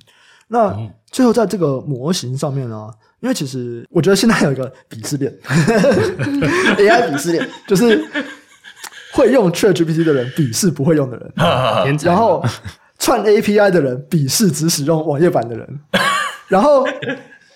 [0.48, 0.76] 那
[1.10, 2.88] 最后在这个模型上面呢，
[3.20, 5.32] 因为其实我觉得现在有一个鄙视链，
[6.78, 8.04] AI 鄙视链就是
[9.12, 11.32] 会用 ChatGPT 的人鄙视不会用的人，
[12.06, 12.44] 然后
[12.98, 15.80] 串 API 的人鄙视只使用网页版的人，
[16.48, 16.86] 然后。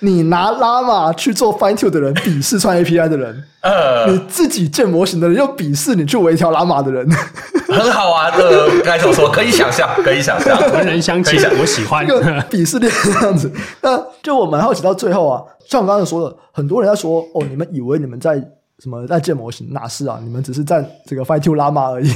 [0.00, 7.08] 你拿 Llama 去做 fine tune 的人，鄙视穿 API 的人； 呃，你自己建模型的人又鄙视你去微调 Llama 的人。
[7.70, 9.30] 很好啊，呃，该怎么说？
[9.30, 13.50] 可以想象，可以想象，文人相轻，我喜欢这个鄙视链这样子。
[13.82, 18.34] 那就我蛮好奇到最后啊，像我刚才说的，很多人在说哦，你们以为你们在
[18.80, 19.72] 什么在建模型？
[19.72, 20.18] 哪是啊？
[20.24, 22.10] 你们只是在这个 fine tune Llama 而已。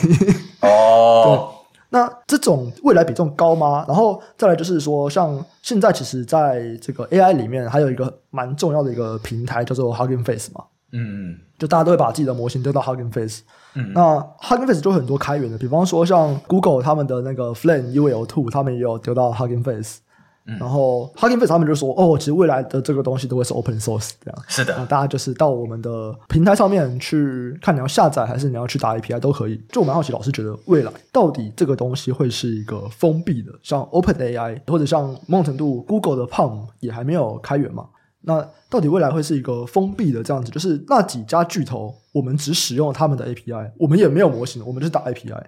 [0.62, 1.50] 哦。
[1.94, 3.84] 那这种未来比重高吗？
[3.86, 10.64] 然后再来就是说，像现在其实在这个 AI 里面，还有一个蛮重要的一个平台叫做 Hugging Face 嘛。
[10.90, 13.42] 嗯，就大家都会把自己的模型丢到 Hugging Face。
[13.74, 19.98] 嗯，那 Hugging Face 就很多开源的，比方说像 Google 他们的那个 Flame UL2，他们也有丢到 Hugging Face。
[20.46, 29.58] 嗯、然后 Hugging Face 他们就说：“哦，其实未来的这个东西都会是 Open Source 这样。”是的，大家就是到我们的平台上面去看，你要下载还是你要去打 API 都可以。
[29.70, 37.86] 就我蛮好奇，老师觉得未来到底这个东西会是一个封闭的，像 Open AI 或者像某种程度 Google 的 PaLM 也还没有开源嘛？
[38.26, 40.50] 那到底未来会是一个封闭的这样子？
[40.50, 45.42] 就是那几家巨头，我们只使用他们的 API，我们也没有模型，我们就是打 API。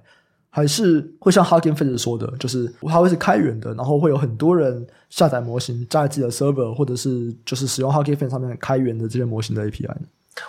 [0.56, 9.94] 还是会像 Hugging Face 说的，就是它会是开源的，然后会有很多人下载模型，加在自己的 server，或者是就是使用 Hugging Face 上面开源的这些模型的 API。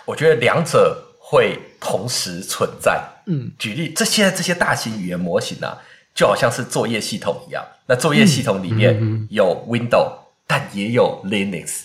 [0.06, 2.98] 我觉得两者会同时存在。
[3.26, 5.76] 嗯，举例，这些这些大型语言模型啊，
[6.14, 7.62] 就好像是作业系统一样。
[7.86, 11.82] 那作业系统里面有 Windows，嗯，但也有 Linux，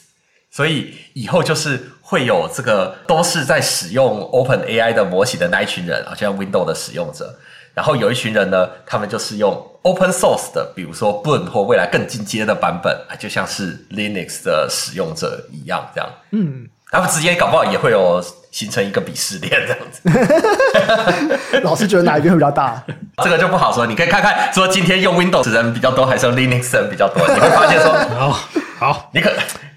[0.49, 7.37] 所以以后就是会有这个都是在使用 Open AI 的模型的那一群人，好像 Windows 的使用者。
[7.73, 9.51] 然后有一群人呢，他们就是用
[9.81, 16.09] open source 的，比如说 Boon 或未来更进阶的版本，就像是 Linux 的使用者一样，这样。
[16.31, 21.59] 嗯，他们之间搞不好也会有形成一个鄙视链这样子。
[21.63, 22.83] 老师觉得哪一边会比较大？
[23.23, 23.85] 这个就不好说。
[23.87, 27.27] 你可以看看，说今天用 Windows 的人比较多，还是用 Linux 的人比较多？
[27.27, 28.39] 你会发现说， 好，
[28.79, 29.31] 好，你可。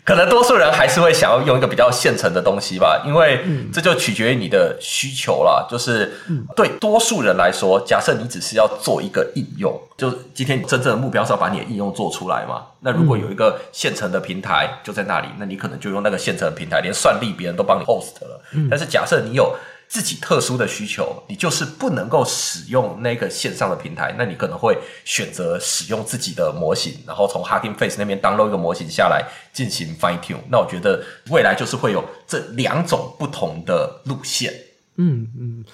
[0.07, 5.67] 可能多数人还是会想要用一个比较现成的东西吧，因为这就取决于你的需求啦。
[5.69, 6.13] 就是
[6.55, 12.63] 对多数人来说，假设你只是要做一个应用，就今天真正的目标是要把你的应用做出来嘛。
[12.83, 18.41] 那如果有一个现成的平台就在那里，那你可能就用那个现成的平台，连算力别人都帮你 host 了。
[18.71, 19.57] 但是假设你有
[19.89, 30.39] 自己特殊的需求，你就是不能够使用那个线上的平台，那你可能会选择使用自己的模型，然后从 Hugging Face 那边 download 一个模型下来进行 fine tune。
[30.51, 34.53] 那我觉得未来就是会有这两种不同的路线。
[34.97, 35.65] 嗯嗯，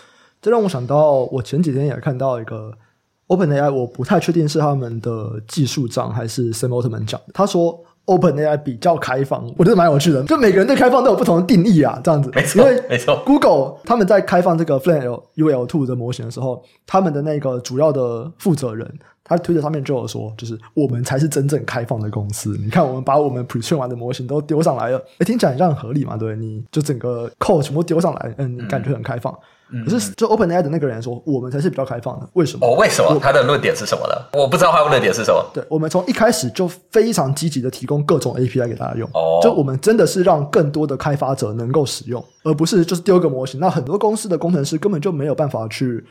[0.41, 2.73] 这让我想到，我前几天也看到一个
[3.29, 7.85] OpenAI，我不太确定是他们的技术长还是 Sam Altman 讲的，他说。
[8.07, 10.22] OpenAI 比较开放，我觉得蛮有趣的。
[10.24, 12.30] 就每个人对开放都有不同的定义啊，这样子。
[12.34, 13.16] 没错，因为没错。
[13.24, 18.92] Google 他们在开放这个 Flame UL2 的模型的时候，他们的那个主要的负责人，
[19.22, 22.59] 他推特上面就有说，就是我们才是真正开放的公司。
[22.62, 26.16] 你看，我们把我们 pre-train 完的模型都丢上来了，诶，听起来这样很合理嘛？
[26.16, 29.32] 对，你就整个 code 全部丢上来，嗯，你感觉很开放。
[29.32, 29.38] 嗯
[29.85, 32.29] 可是，就 OpenAI 的那个人说，我们才是比较开放的。
[32.35, 32.66] 为什么？
[32.66, 33.18] 哦，为什么？
[33.20, 34.14] 他的论点是什么呢？
[34.39, 35.45] 我不知道他的论点是什么。
[35.55, 39.09] 对，我们从一开始就非常积极的提供各种 API 给大家用。
[39.14, 43.59] 哦，就我们真的是让更多的开发者能够使用，而不是就是丢个模型。
[43.59, 46.05] 那很多公司的工程师根本就没有办法去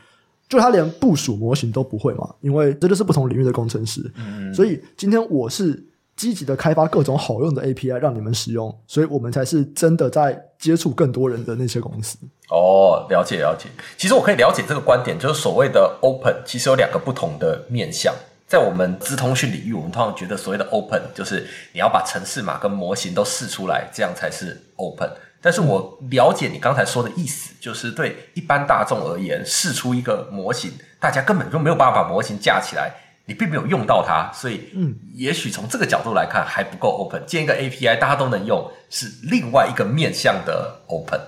[0.48, 4.02] 就他连部署模型都不会嘛，因为这就是不同领域的工程师。
[4.16, 5.82] 嗯，所以今天我是
[6.16, 12.18] 积极的开发各种好用的 API 让你们使用，所以我们才是真的在接触更多人的那些公司。
[12.50, 13.68] 哦，了解了解。
[13.96, 18.14] 其实我可以了解这个观点，就是所谓的 open，其实有两个不同的面向。
[18.46, 25.08] 在我们资通讯领域，我们通常觉得所谓的 open 就是你要把程式码跟模型都试出来，这样才是 open。
[25.40, 32.92] 但是我了解你刚才说的意思，就是对一般大众而言，试出一个模型，大家根本就没有办法把模型架起来，
[33.32, 37.22] 你并没有用到它，所以，嗯，也许从这个角度来看还不够 open。
[37.24, 41.18] 建一个 API 大家都能用，是另外一个面向的 open。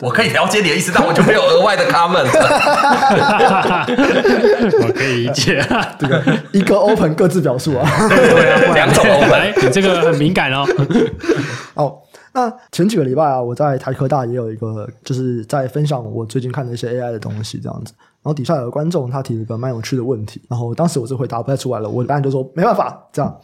[0.00, 2.28] 我可以了解你的意思，但我就没有额外的 comment。
[4.82, 7.88] 我可以理解啊，这个 一个 open 各自表述啊，
[8.74, 10.66] 两种 open，你这个很敏感哦。
[11.74, 11.98] 哦。
[12.36, 17.94] 那前几个礼拜啊，我在台科大也有一个，就是在分享我最近看的一些 AI 的东西这样子。
[18.24, 23.40] 然后底下有个观众他提了一个蛮有趣的问题，然后当时我是回答不太出来了，我当然就说没办法这样。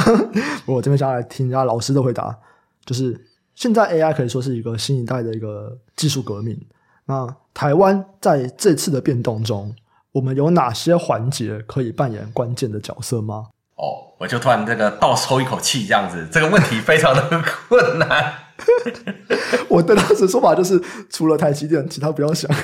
[0.66, 2.36] 我这边想要来听一下老师的回答，
[2.84, 3.18] 就是
[3.54, 6.60] 现在 AI 可以说是一个新一代的一个技术革命。
[7.06, 9.74] 那台湾在这次的变动中，
[10.12, 13.46] 我们有哪些环节可以扮演关键的角色吗？
[13.76, 18.34] 哦，我就突然这个倒抽一口气，这样子，这个问题非常的困难。
[19.70, 22.50] 我的当时说法就是，除了台积电，其他不要想。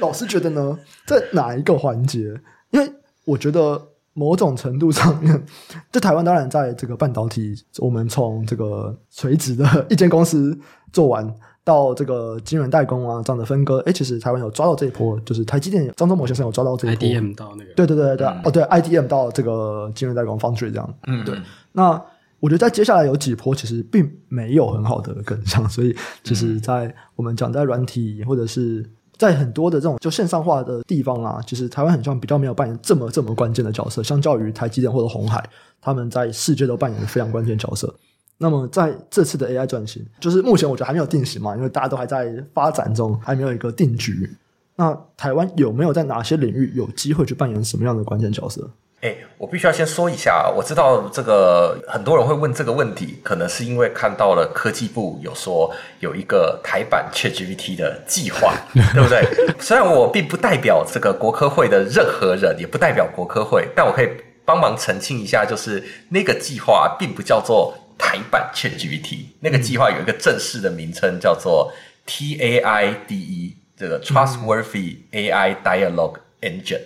[0.00, 2.40] 老师觉得呢，在哪一个环节？
[2.70, 2.92] 因为
[3.24, 3.80] 我觉得
[4.12, 5.44] 某种程度上面，
[5.92, 10.58] 就台湾当然在这个半导体，我们从这个垂直的一间公司
[10.92, 11.34] 做完。
[11.64, 21.38] 到这个晶圆代工啊，这样的分割，哎，其实台湾有抓到这一波，就是台积电张忠谋先生有抓到这一波，IDM 到那个，对对对对，哦对，IDM 到这个晶圆代工 Foundry 这样，嗯，对。
[21.72, 22.02] 那
[22.40, 25.94] 我觉得在接下来有几波其实并没有很好的跟上，所以
[26.24, 28.82] 其实，在我们讲在软体或者是
[29.18, 35.44] 在很多的这种就线上化的地方啊，其实台湾很像比较没有扮演这么这么关键的角色，相较于台积电或者鸿海，
[35.80, 37.92] 他们在世界都扮演非常关键角色。
[38.38, 44.30] 那么在这次的 AI 转型，就是目前我觉得还没有定型嘛，因为大家都还在发展中，还没有一个定局。
[44.76, 48.70] 那台湾有没有在哪些领域有机会去扮演什么样的关键角色？
[49.00, 58.52] 哎，我必须要先说一下，我知道这个很多人会问这个问题，可能是因为看到了科技部有说有一个台版 ChatGPT 的计划，
[58.94, 59.24] 对不对？
[59.60, 64.08] 虽然我并不代表这个国科会的任何人，也不代表国科会，但我可以
[64.44, 67.74] 帮忙澄清一下，就是那个计划并不叫做。
[68.00, 71.72] 台版 ChatGPT 那个计划有一个正式的名称，叫做
[72.06, 76.80] TAIDE，这个 Trustworthy AI Dialogue Engine。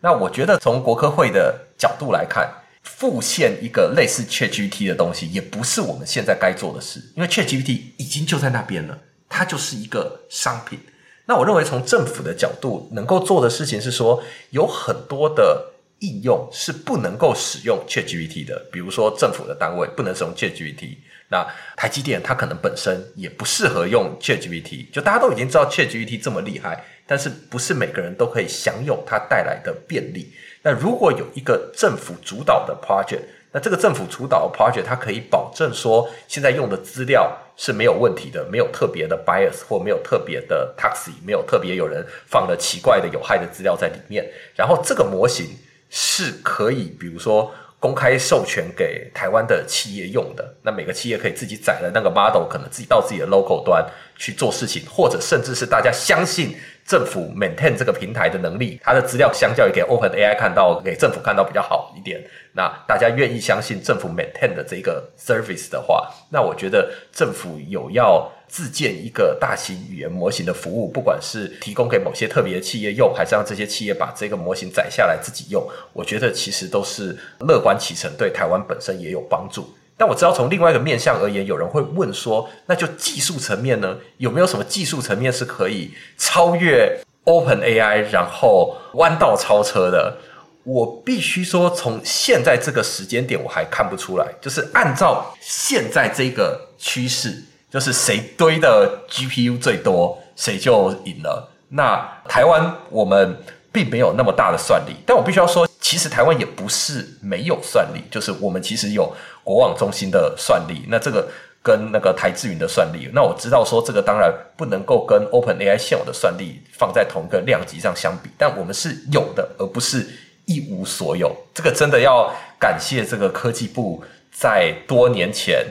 [0.00, 2.50] 那我觉得从国科会的角度来看，
[2.82, 10.78] 复现一个类似 ChatGPT 的东西，也不是我们现在该做的事，因为 ChatGPT 已经就在那边了，它就是一个商品。
[11.26, 15.72] 那我认为从政府的角度能够做的事情是说，有很多的。
[16.00, 20.98] 应用是不能够使用 ChatGPT 的，比如说政府的单位不能使用 ChatGPT。
[21.30, 21.42] 那
[21.74, 24.90] 台积电它可能本身也不适合用 ChatGPT。
[24.92, 30.32] 就大家都已经知道 ChatGPT 这么厉害，但是不是每个人都可以享有它带来的便利。
[30.62, 33.20] 那如果有一个政府主导的 project，
[33.52, 44.28] 那这个政府主导的 project 它可以保证说现在用的资料是没有问题的，没有特别的 bias 或没有特别的 taxi，没有特别有人放了奇怪的有害的资料在里面。
[44.54, 45.46] 然后这个模型。
[45.88, 53.86] 是可以，比如说公开授权给台湾的企业用的，那每个企业可以自己载了那个 model，可能自己到自己的 local 端
[54.16, 56.56] 去做事情，或者甚至是大家相信
[56.86, 62.22] 政府 maintain 这个平台的能力，它的资料相较于给 Open AI 看到，给政府看到比较好一点。
[62.52, 68.30] 那大家愿意相信政府 maintain 的这个 service 的话，那我觉得政府有要。
[68.48, 79.68] 自建一个大型语言模型的服务，不管是提供给某些特别的企业用，还是让这些企业把这个模型载下来自己用，我觉得其实都是乐观其成，对台湾本身也有帮助。
[79.96, 83.96] 但我知道从另外一个面向而言，有人会问说，那就技术层面呢？
[84.18, 90.18] 有没有什么技术层面是可以超越 OpenAI，然后弯道超车的？
[90.64, 94.26] 我必须说，从现在这个时间点，我还看不出来。
[94.40, 97.42] 就是按照现在这个趋势。
[97.68, 101.50] 就是谁堆的 GPU 最多，谁就赢了。
[101.70, 103.36] 那台湾我们
[103.72, 109.12] 并没有那么大的算力，但我必须要说，其实台湾也不是没有算力，就是我们其实有
[109.46, 110.84] 国网中心的算力。
[110.88, 111.28] 那这个
[111.62, 120.04] 跟那个台智云的算力，那我知道说这个当然不能够跟 OpenAI 现有的算力放在同一个量级上相比，但我们是有的，而不是
[120.46, 121.30] 一无所有。
[121.54, 124.02] 这个真的要感谢这个科技部
[124.32, 125.64] 在多年前。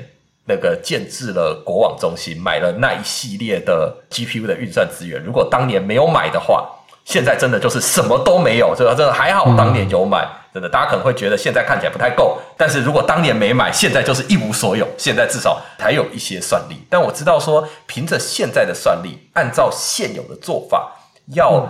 [0.47, 5.19] 那个建置了国网中心，买了那一系列的 GPU 的运算资源。
[5.23, 6.69] 如果当年没有买的话，
[7.05, 8.75] 现在真的就是什么都没有。
[8.77, 12.37] 这个真的还好，当年有买，真的大家可能会觉得现在看起来不太够。
[12.57, 14.85] 但是如果当年没买，现在就是一无所有。
[14.97, 16.75] 现在至少还有一些算力。
[16.89, 20.91] 但我知道说，凭着现在的算力，按照现有的做法，
[21.35, 21.69] 要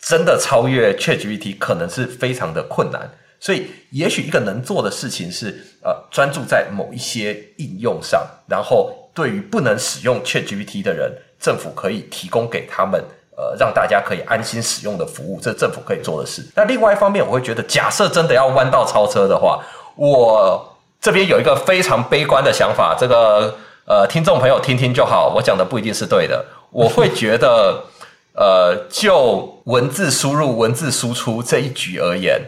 [0.00, 3.10] 真的超越 ChatGPT，可能是非常的困难。
[3.38, 13.04] 所以，也许一个能做的事情是，呃，专注在某一些应用上，然后对于不能使用 ChatGPT 的人，政府可以提供给他们，
[13.36, 16.42] 呃，让大家可以安心使用的服务，这是政府可以做的事。
[16.54, 19.62] 那另外一方面，我会觉得，假设真的要弯道超车的话，
[19.94, 23.54] 我这边有一个非常悲观的想法，这个
[23.86, 26.44] 呃，听众朋友听听就好，我讲的不一定是对的。
[26.70, 27.84] 我会觉得，
[28.32, 32.40] 呃，就文字输入、文字输出这一局而言。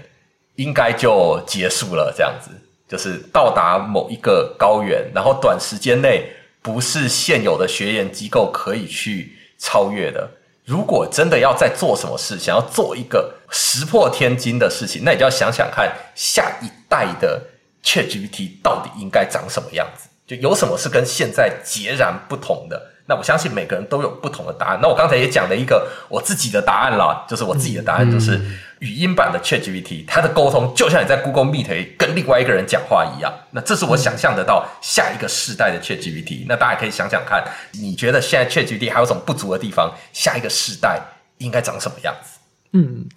[0.58, 2.50] 应该就结束了，这样子
[2.88, 6.28] 就是到达某一个高原，然后短时间内
[6.60, 10.28] 不是现有的学研机构可以去超越的。
[10.68, 17.42] 如果真的要再做什么事，想要做一个石破天惊的事情，那你就要想想看，下一代的
[17.82, 22.90] ChatGPT 到底应该长什么样子，就有什么是跟现在截然不同的。
[23.08, 24.78] 那我相信每个人都有不同的答案。
[24.82, 28.38] 那我刚才也讲了一个我自己的答案啦，就是我自己的答案就是
[28.80, 33.32] 语音版的 ChatGPT，它的沟通就像你在 Google Meet 跟另外一个人讲话一样。
[33.52, 36.44] 那这是我想象得到下一个世代的 ChatGPT。
[36.46, 39.90] 那大家可以想想看，你觉得现在 ChatGPT 还有什么不足的地方？
[40.12, 41.00] 下一个世代
[41.38, 42.38] 应该长什么样子？
[42.74, 43.08] 嗯，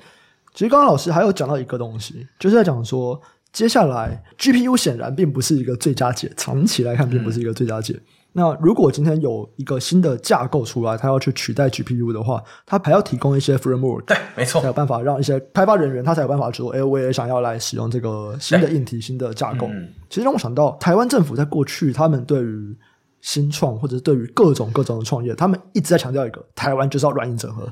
[0.54, 7.94] 其实刚刚老师还有讲到一个东西，就是在讲说，接下来 GPU 显然并不是一个最佳解，长期来看并不是一个最佳解。
[7.96, 8.02] 嗯
[8.34, 19.68] 那如果今天有一个新的架构出来，它要去取代 GPU 的话，它还要提供一些 framework，对，没错，才有办法让一些开发人员他才有办法说，哎，我也想要来使用这个新的硬体、新的架构。
[19.68, 22.76] 嗯、其实让我想到，台湾政府在过去，他们对于
[23.20, 27.68] 新创或者对于各种各种的创业，他们一直在强调一个，台湾就是要软硬整合。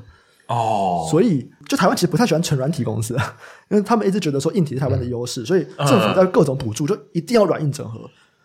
[0.48, 3.14] 哦，所以就台湾其实不太喜欢纯软体公司，
[3.70, 8.00] 因为他们一直觉得说硬体是台湾的优势，嗯、所以政府在各种补助就一定要软硬整合。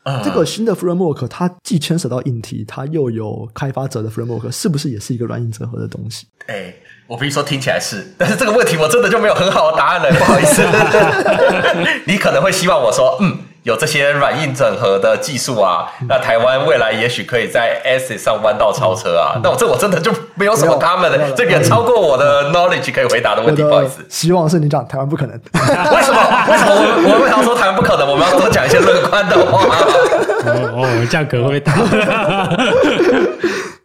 [0.05, 6.27] Uh, 这个新的 framework 它既牵扯到硬体，它又有开发者的 framework，是不是也是一个软硬整合的东西？
[6.45, 6.71] 哎，
[7.07, 10.61] 我必须说听起来是，但是这个问题我真的就没有很好的答案了，不好意思。
[12.05, 13.35] 你可能会希望我说，嗯。
[13.65, 19.41] 有这些软硬整合的技术啊，那台湾未来也许可以在 ASIC 上弯道超车啊。
[19.43, 23.63] 那我这我真的就没有什么他们的，这个超过我的 knowledge 可以回答的问题。
[23.63, 25.35] 不好意思，希望是你讲台湾不可能。
[25.35, 26.19] 为什么？
[26.47, 28.07] 为什么我我为什么说台湾不可能？
[28.07, 29.65] 我们要多讲一些乐观的话。
[30.45, 31.73] 哦，这样可能会大。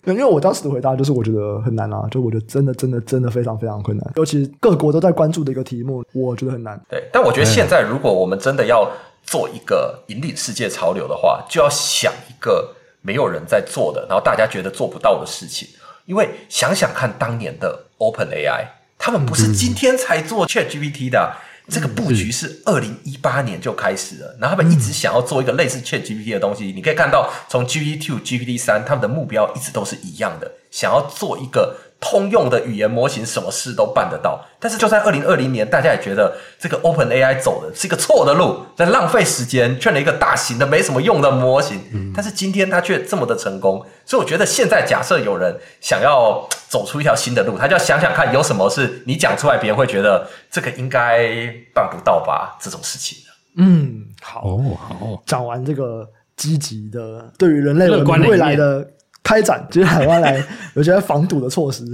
[0.06, 6.78] 因为我当时的回答就是我觉得很难啊，就我觉得真的真的真的非常非常困难，尤其各国都在关注的一个题目，我觉得很难。
[6.88, 8.90] 对，但我觉得现在如果我们真的要
[9.24, 15.68] 做一个引领世界潮流的话，就要想一个没有人在做的，然后大家觉得做不到的事情。
[16.06, 18.66] 因为想想看，当年的 OpenAI，
[18.98, 21.36] 他们不是今天才做 ChatGPT 的。
[21.68, 26.72] 这个布局是二零一八年就开始了，然后他们一直想要做一个类似 ChatGPT 的东西。
[26.72, 31.76] 你可以看到，从 GPT Two、GPT 三，他们的目标一直都是一样的，想要做一个。
[32.00, 34.40] 通用的语言模型，什么事都办得到。
[34.58, 41.78] 但是就在二零二零年，大家也觉得这个 OpenAI 走的是一个错的路，在浪费时间，劝了一个大型的没什么用的模型。
[41.92, 51.28] 嗯、但是今天它却这么的成功，所以我觉得现在假设有人想要走出一条新的路，他就要想想看有什么是你讲出来，别人会觉得这个应该
[51.74, 52.56] 办不到吧？
[52.60, 53.18] 这种事情。
[53.56, 58.86] 嗯，好，好，讲完这个积极的，对于人类文明未来的。
[59.30, 60.44] 开展就是海外来
[60.74, 61.84] 有些防堵的措施，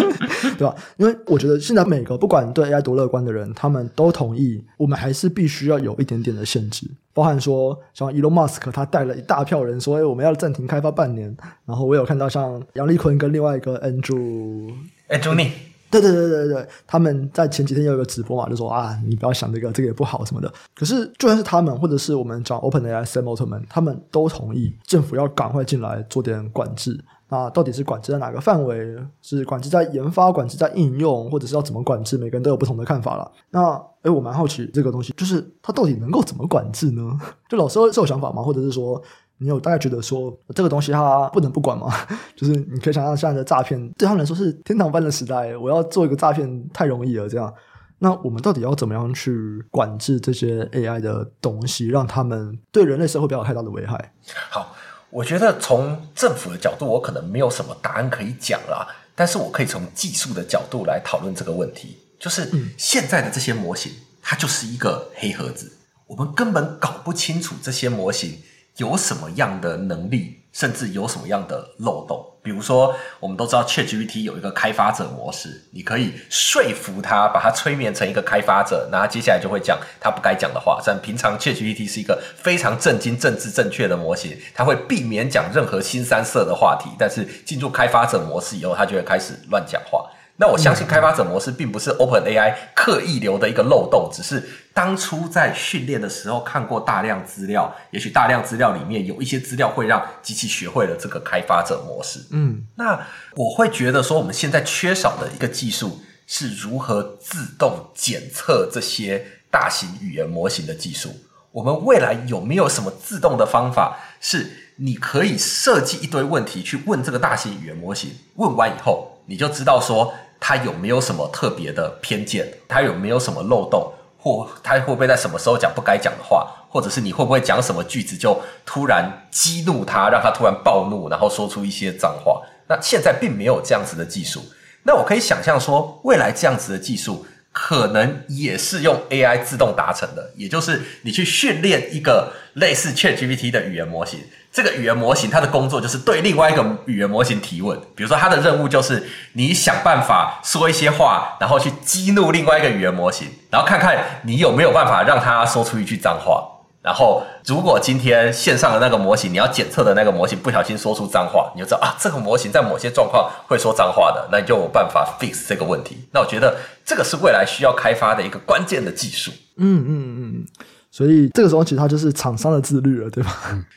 [0.56, 0.74] 对吧？
[0.96, 11.36] 因为我觉得现在每个不管对 AI 多乐观的人，他们都同意，我们还是必须要有一点点的限制，包含说像 Elon Musk 他带了一大票人说，哎，我们要暂停开发半年。
[11.66, 14.72] 然后我有看到像杨立坤跟另外一个 Andrew
[15.10, 15.50] Andrew Ng
[15.90, 20.52] 对对对对对，他们在前几天有一个直播嘛，就说啊，你不要想这个，这个也不好什么的。
[20.74, 27.02] 可是就算是他们，或者是我们讲 OpenAI、Sam Altman，他们都同意政府要赶快进来做点管制。
[27.30, 28.96] 那到底是管制在哪个范围？
[29.20, 32.16] 是管制在研发、管制在应用，或者是要怎么管制？
[32.16, 33.30] 每个人都有不同的看法了。
[33.50, 37.18] 那诶，我蛮好奇这个东西，就是它到底能够怎么管制呢？
[37.48, 38.42] 就老师是有想法吗？
[38.42, 39.02] 或者是说？
[39.40, 41.92] 你有大概觉得说这个东西它不能不管吗？
[42.34, 47.28] 就是你可以想象现在的诈骗对他们来说是天堂般的时代，我要做一个诈骗太容易了。
[47.28, 47.52] 这样，
[47.98, 49.32] 那我们到底要怎么样去
[49.70, 54.12] 管制这些 AI 的东西，让他们对人类社会不要有太大的危害？
[54.50, 54.74] 好，
[55.10, 61.96] 我觉得从政府的角度，我可能没有什么答案可以讲啦，但是我可以从技术的角度来讨论这个问题。
[62.18, 65.70] 就是现在的这些模型，它就是一个黑盒子，
[66.08, 68.38] 我们根本搞不清楚这些模型。
[68.78, 72.24] 有什么样的能力，甚至有什么样的漏洞。
[72.42, 80.80] 比如说，我们都知道 ChatGPT 有一个开发者模式，你可以说服他，把他催眠成一个开发者，那他接下来就会讲他不该讲的话。
[80.86, 86.88] 但平常 ChatGPT 是一个非常正经、政治正确的模型，他会避免讲任何新三色的话题。
[86.98, 90.08] 但是进入开发者模式以后，他就会开始乱讲话。
[90.40, 94.48] 那我相信开发者模式并不是 OpenAI 刻意留的一个漏洞，只是
[94.78, 102.20] 当初在训练的时候看过大量资料，也许大量资料里面有一些资料会让机器学会了这个开发者模式。
[102.30, 111.12] 嗯，那我会觉得说，我们现在缺少的一个技术是如何自动检测这些大型语言模型的技术。
[111.50, 120.14] 我们未来有没有什么自动的方法，是你可以设计一堆问题去问这个大型语言模型，问完以后你就知道说。
[120.40, 122.48] 它有没有什么特别的偏见？
[122.68, 123.92] 它有没有什么漏洞？
[124.18, 126.46] 或他会不会在什么时候讲不该讲的话？
[126.70, 132.42] 或者是你会不会讲什么句子就突然激怒他，让他突然暴怒，然后说出一些脏话？
[132.68, 134.44] 那现在并没有这样子的技术。
[134.82, 144.20] 那我可以想象说，未来这样子的技术可能也是用 AI 自动达成的，也就是你去训练一个类似 ChatGPT 的语言模型。
[144.58, 147.78] 这个语言模型，它的工作就是对另外一个语言模型提问。
[147.94, 156.44] 比如说，它的任务就是你想办法说一些话，然后去激怒另外一个语言模型，然后看看你有没有办法让它说出一句脏话。
[156.82, 166.08] 然后，如果今天线上的那个模型，你要检测的那个模型不小心说出脏话，你就知道啊，这个模型在某些状况会说脏话的，那你就有办法 fix 这个问题。
[166.12, 169.30] 那我觉得这个是未来需要开发的一个关键的技术。
[169.56, 170.46] 嗯嗯嗯。
[170.90, 173.30] 所以这个时候，其实它就是厂商的自律了，对吧？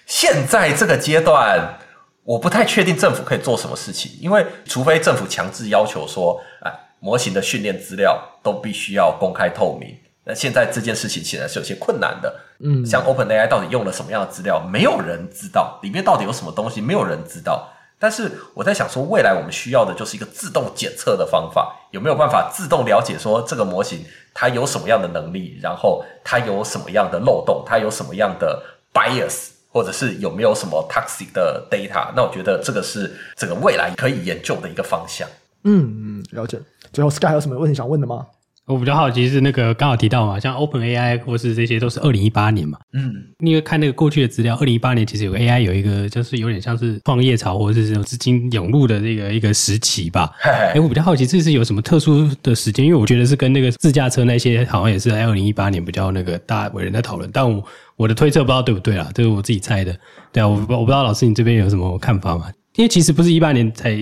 [0.05, 1.77] 现在这个阶段，
[2.23, 9.95] 我不太确定政府可以做什么事情，因为除非政府强制要求说，哎，模型的训练资料都必须要公开透明。
[10.23, 12.33] 那现在这件事情显然是有些困难的。
[12.59, 17.67] 嗯，像 OpenAI 到底用了什么样的资料，没有人知道，里面到底有什么东西，没有人知道。
[17.97, 24.03] 但是我在想说，未来我们需要的就是一个自动检测的方法，有没有办法自动了解说这个模型
[24.33, 28.63] 它有什么样的能力，然后它有什么样的漏洞，它有什么样的
[28.93, 32.11] bias，或者是有没有什么 toxic 的 data？
[32.15, 35.27] 那我觉得这个是整个未来可以研究的一个方向。
[35.63, 36.59] 嗯嗯，了解。
[36.91, 38.25] 最后 Sky 还有什么问题想问的吗？
[38.71, 50.31] 我比较好奇是那个刚好提到嘛，像 OpenAI 或是这些都是二零一八年嘛，嗯，因为看那个过去的资料，二零一八年其实有个 AI 有一个就是有点像是创业潮或者是这种资金涌入的这个一个时期吧。
[50.73, 52.85] 哎，我比较好奇这是有什么特殊的时间？
[52.85, 57.63] 因为我觉得是跟那个自驾车那些好像也是在二零一八年比较那个大伟人在讨论，但我
[57.97, 59.95] 我的推测不知道对不对啦，这是我自己猜的。
[60.31, 62.51] 对啊，我我不知道老师你这边有什么看法吗？
[62.75, 63.97] 因为其实不是一八年才。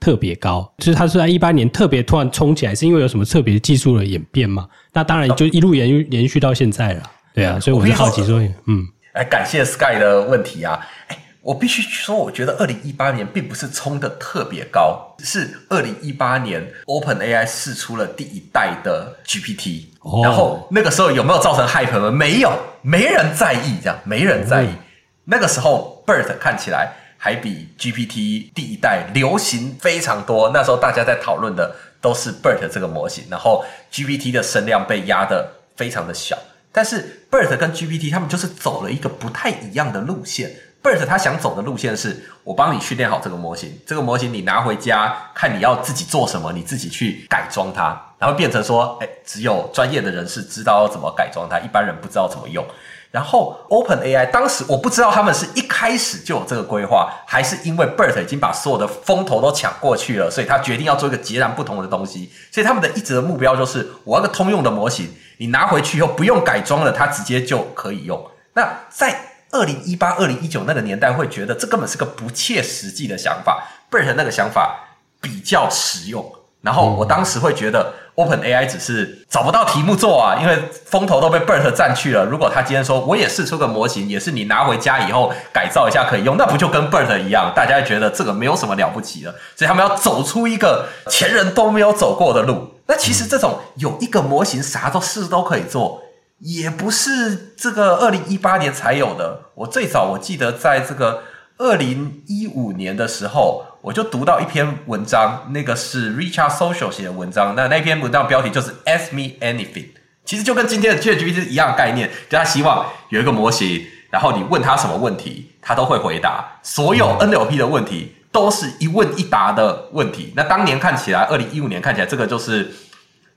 [0.00, 4.66] 特别高，就是它是在一八年特别突然冲起来，是因为有什么特别技术的演变吗？
[4.94, 7.02] 那当然就一路延延续到现在了。
[7.34, 22.10] 对啊，所以我是好奇说，嗯，哎，感谢 Sky 的问题啊，哎，我必须说，我觉得二零一八年并不是冲的特别高，是二零一八年 OpenAI 试出了第一代的 GPT，哦，然后那个时候有没有造成 hype 吗？
[22.10, 22.50] 没有，
[22.82, 24.66] 没人在意，这样没人在意。
[24.66, 24.78] 嗯，
[25.26, 26.92] 那个时候 BERT 看起来。
[27.22, 36.38] 还比 GPT 第一代流行非常多，那时候大家在讨论的都是 BERT 这个模型，然后 GPT 的声量被压得非常的小。
[36.72, 40.50] 但是 BERT 跟 GPT 他们就是走了一个不太一样的路线。
[40.82, 52.64] BERT 他想走的路线是，我帮你训练好这个模型，这个模型你拿回家看你要自己做什么，你自己去改装它，然后变成说，哎，只有专业的人士知道要怎么改装它，一般人不知道怎么用。
[53.10, 62.30] 然后，OpenAI 当时我不知道他们是一开始就有这个规划，还是因为 BERT 已经把所有的风头都抢过去了，所以他决定要做一个截然不同的东西。
[62.52, 68.24] 所以他们的一直的目标就是，我要个通用的模型，你拿回去以后不用改装了，它直接就可以用。
[68.52, 69.20] 那在
[69.50, 73.66] 二零一八、二零一九那个年代，会觉得这根本是个不切实际的想法。
[73.90, 74.78] BERT 那个想法
[75.20, 76.32] 比较实用。
[76.62, 77.92] 然后我当时会觉得
[78.24, 82.24] ，OpenAI 只是找不到题目做啊，因为风头都被 BERT 占去了。
[82.24, 87.52] 如果他今天说我也试出个模型，也是你拿回家以后改造一下可以用，那不就跟 BERT 一样？
[87.54, 92.74] 大家觉得这个没有什么了不起的，所以他们要走出一个前人都没有走过的路。
[92.86, 96.02] 那其实这种有一个模型啥都试都可以做，
[96.38, 99.40] 也不是这个二零一八年才有的。
[99.54, 101.22] 我最早我记得在这个
[101.58, 103.64] 二零一五年的时候。
[103.82, 107.54] 我就读到一篇文章，那个是 Richard Social 写的文章。
[107.54, 109.86] 那那篇文章标题就是 Ask Me Anything，
[110.24, 116.58] 其实就跟今天的 ChatGPT 一样的概念，就他希望有一个模型，然后你问他什么问题，他都会回答。
[116.62, 120.34] 所有 NLP 的问题都是一问一答的问题。
[120.36, 122.70] 那当年看起来，二零一五年看起来这个就是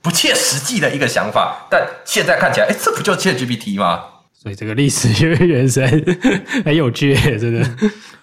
[0.02, 4.03] 不切实际的一个想法，但现在看起来，哎，这不就 ChatGPT 吗？
[4.34, 5.88] 所以这个历史 渊源深
[6.65, 7.65] 很有趣，真的。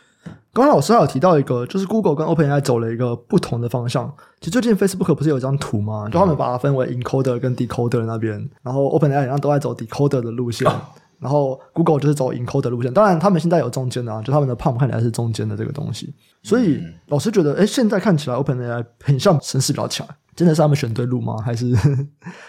[0.53, 4.13] 刚刚老师还有提到一个，就是 Google 跟 OpenAI 走了一个不同的方向。
[4.41, 6.09] 其实最近 Facebook 不是有一张图吗？
[6.11, 10.69] 就他们把它分为 encoder 跟 decoder 那边，然后 OpenAI 好像都在走 decoder 的路线，
[11.21, 12.93] 然后 Google 就是走 encoder 路线。
[12.93, 16.13] 当然，他们现在有中间的啊，就他们的 PaLM 看起来是中间的这个东西。
[16.43, 20.05] 所以老师觉得，哎，现在看起来 OpenAI 很像城市比较强。
[20.37, 21.37] 真的是他们选对路吗？
[21.45, 21.71] 还是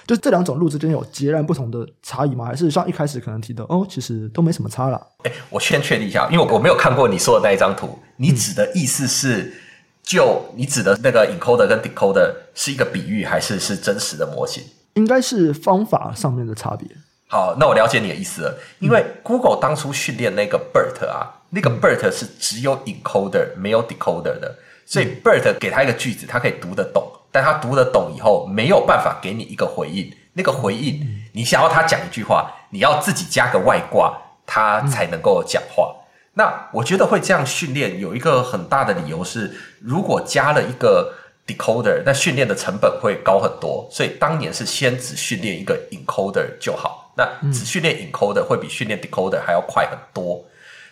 [0.08, 2.46] 就这两种路之间有截然不同的差异吗？
[2.46, 5.02] 还是像一开始可能提的哦，其实都没什么差啦。
[5.24, 8.00] 哎，我先确定一下，因为我没有看过你说的那一张图。
[8.18, 9.54] 你指的意思是，嗯、
[10.04, 14.64] 就你指的那个 encoder 跟 decoder 是一个比喻，还是是真实的模型？
[14.94, 16.88] 应该是方法上面的差别。
[17.28, 18.58] 好，那我了解你的意思了。
[18.80, 24.56] 因为 Google 当初训练那个 BERT 啊，那个 BERT 是只有 encoder 没有 decoder 的，
[24.86, 27.10] 所以 BERT 给他一个句子，他可以读得懂。
[27.32, 30.12] 但他读得懂以后，没有办法给你一个回应。
[30.34, 35.96] 那个回应，你想要他讲一句话，你要自己加个外挂，他才能够讲话。
[36.36, 41.14] 那我觉得会这样训练，有一个很大的理由是，如果加了一个
[41.46, 43.86] decoder，那训练的成本会高很多。
[43.92, 47.12] 所以当年是先只训练一个 encoder 就好。
[47.18, 50.42] 那只训练 encoder 会比训练 decoder 还要快很多。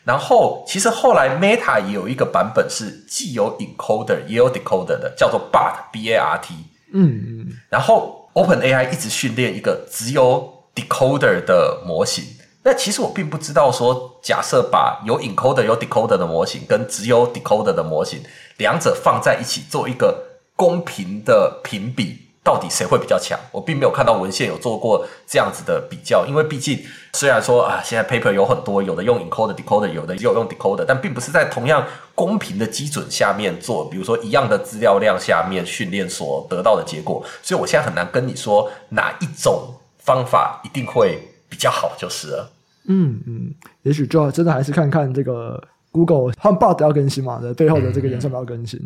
[0.10, 6.56] 然后，其实后来 Meta 也有一个版本是既有 encoder 也有 decoder 的，叫做 BART B A R T。
[6.94, 7.48] 嗯嗯。
[7.70, 12.24] 然后 OpenAI 一直训练一个只有 decoder 的模型。
[12.64, 18.24] 那其实我并不知道说，假设把有 encoder 有 decoder 的模型跟只有 decoder 的模型
[18.58, 22.29] 两者放在一起做一个公平的评比。
[22.44, 23.38] 到底谁会比较强？
[23.52, 26.80] 我并没有看到文献有做过这样子的比较，因为毕竟
[27.14, 31.86] 虽然说啊，现在 paper 有很多，有的用 encoder decoder，有的又用 decoder，但并不是在同样
[32.16, 42.52] 公平的基准下面做，比如说一样的资料量下面训练所得到的结果，所以我现在很难跟你说哪一种方法一定会比较好，就是了。
[42.88, 43.54] 嗯嗯，
[43.84, 45.62] 也许就要真的还是看看这个
[45.92, 48.80] Google 他们 BART 要更新嘛，的背后的这个演算法要更新。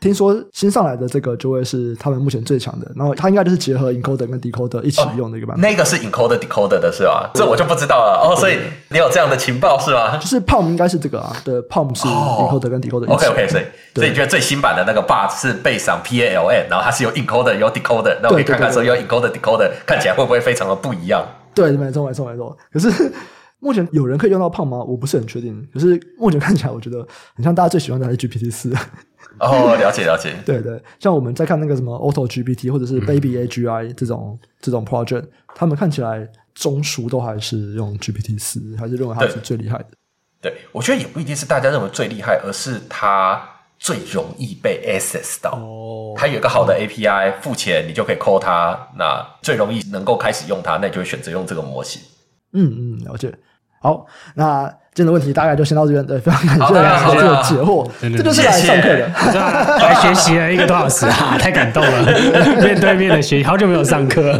[0.00, 5.64] 听说新上来的这个就会是他们目前最强的，然后它应该就是结合 encoder 跟 decoder 一起用的一个版本。
[5.64, 7.30] 哦、那个是 encoder decoder 的是吧？
[7.34, 8.20] 这我就不知道了。
[8.22, 8.58] 哦，所以
[8.90, 10.16] 你有这样的情报是吗？
[10.16, 13.10] 就是 PaLM 应该是这个啊，对，PaLM 是 encoder 跟 decoder。
[13.12, 13.64] OK OK，所以
[13.94, 21.26] 所以你觉得最新版的那个 BART 是 based on PaLM，然后它是有 encoder 有 decoder，那我可以看看说有 encoder decoder 看起来会不会非常的不一样？
[21.54, 22.56] 对，没错没错没错。
[22.72, 23.12] 可是
[23.58, 24.78] 目前有人可以用到 PaLM 吗？
[24.78, 25.66] 我不是很确定。
[25.74, 26.98] 可是目前看起来，我觉得
[27.34, 28.72] 很像大家最喜欢的还是 GPT 四。
[29.40, 35.24] 哦，了解了解， 对对，像我们在看那个什么 Auto GPT 或者是 Baby AGI 这种、嗯、这种 project，
[35.54, 39.86] 他们看起来中枢都还是用 GPT 四，还是认为它是最厉害的。
[40.40, 43.42] 对，我觉得也不一定是大家认为最厉害，而是它
[43.78, 45.50] 最容易被 access 到。
[45.52, 52.00] 哦，它有一个好的 API，付钱你就可以 call 它，那最容易能够开始用它，那你就会选择用这个模型。
[52.52, 53.32] 嗯嗯，了解。
[53.80, 56.04] 好，那今天的问题大概就先到这边。
[56.04, 59.06] 对，非常感谢老师的解惑，这就是来上课的，
[59.78, 62.02] 来学习了一个多小时啊，太感动了，
[62.60, 64.38] 面对面的学习，好久没有上课了。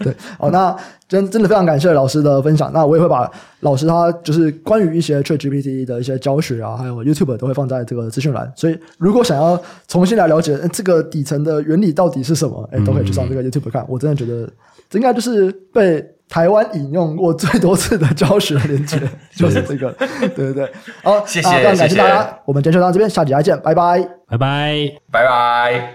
[0.00, 0.74] 对，好，那
[1.06, 2.72] 真真的非常感谢老师的分享。
[2.72, 8.50] 那我也会把老师他就是关于一些 ChatGPT 的一些教学啊，还有 YouTube 都会放在这个资讯栏。
[8.56, 13.84] 所以如果想要重新来了解这个底层的原理到底是什么，哎，都可以去上这个 YouTube 看。
[13.86, 14.48] 我真的觉得
[14.88, 16.02] 这应该就是被。
[16.34, 18.98] 台湾引用过最多次的教学连接
[19.36, 19.94] 就是这个，
[20.34, 20.72] 对对对，
[21.04, 25.94] 好，谢谢，非常感谢大家，我们今天就到这边，下集再见，拜拜，拜拜，拜拜。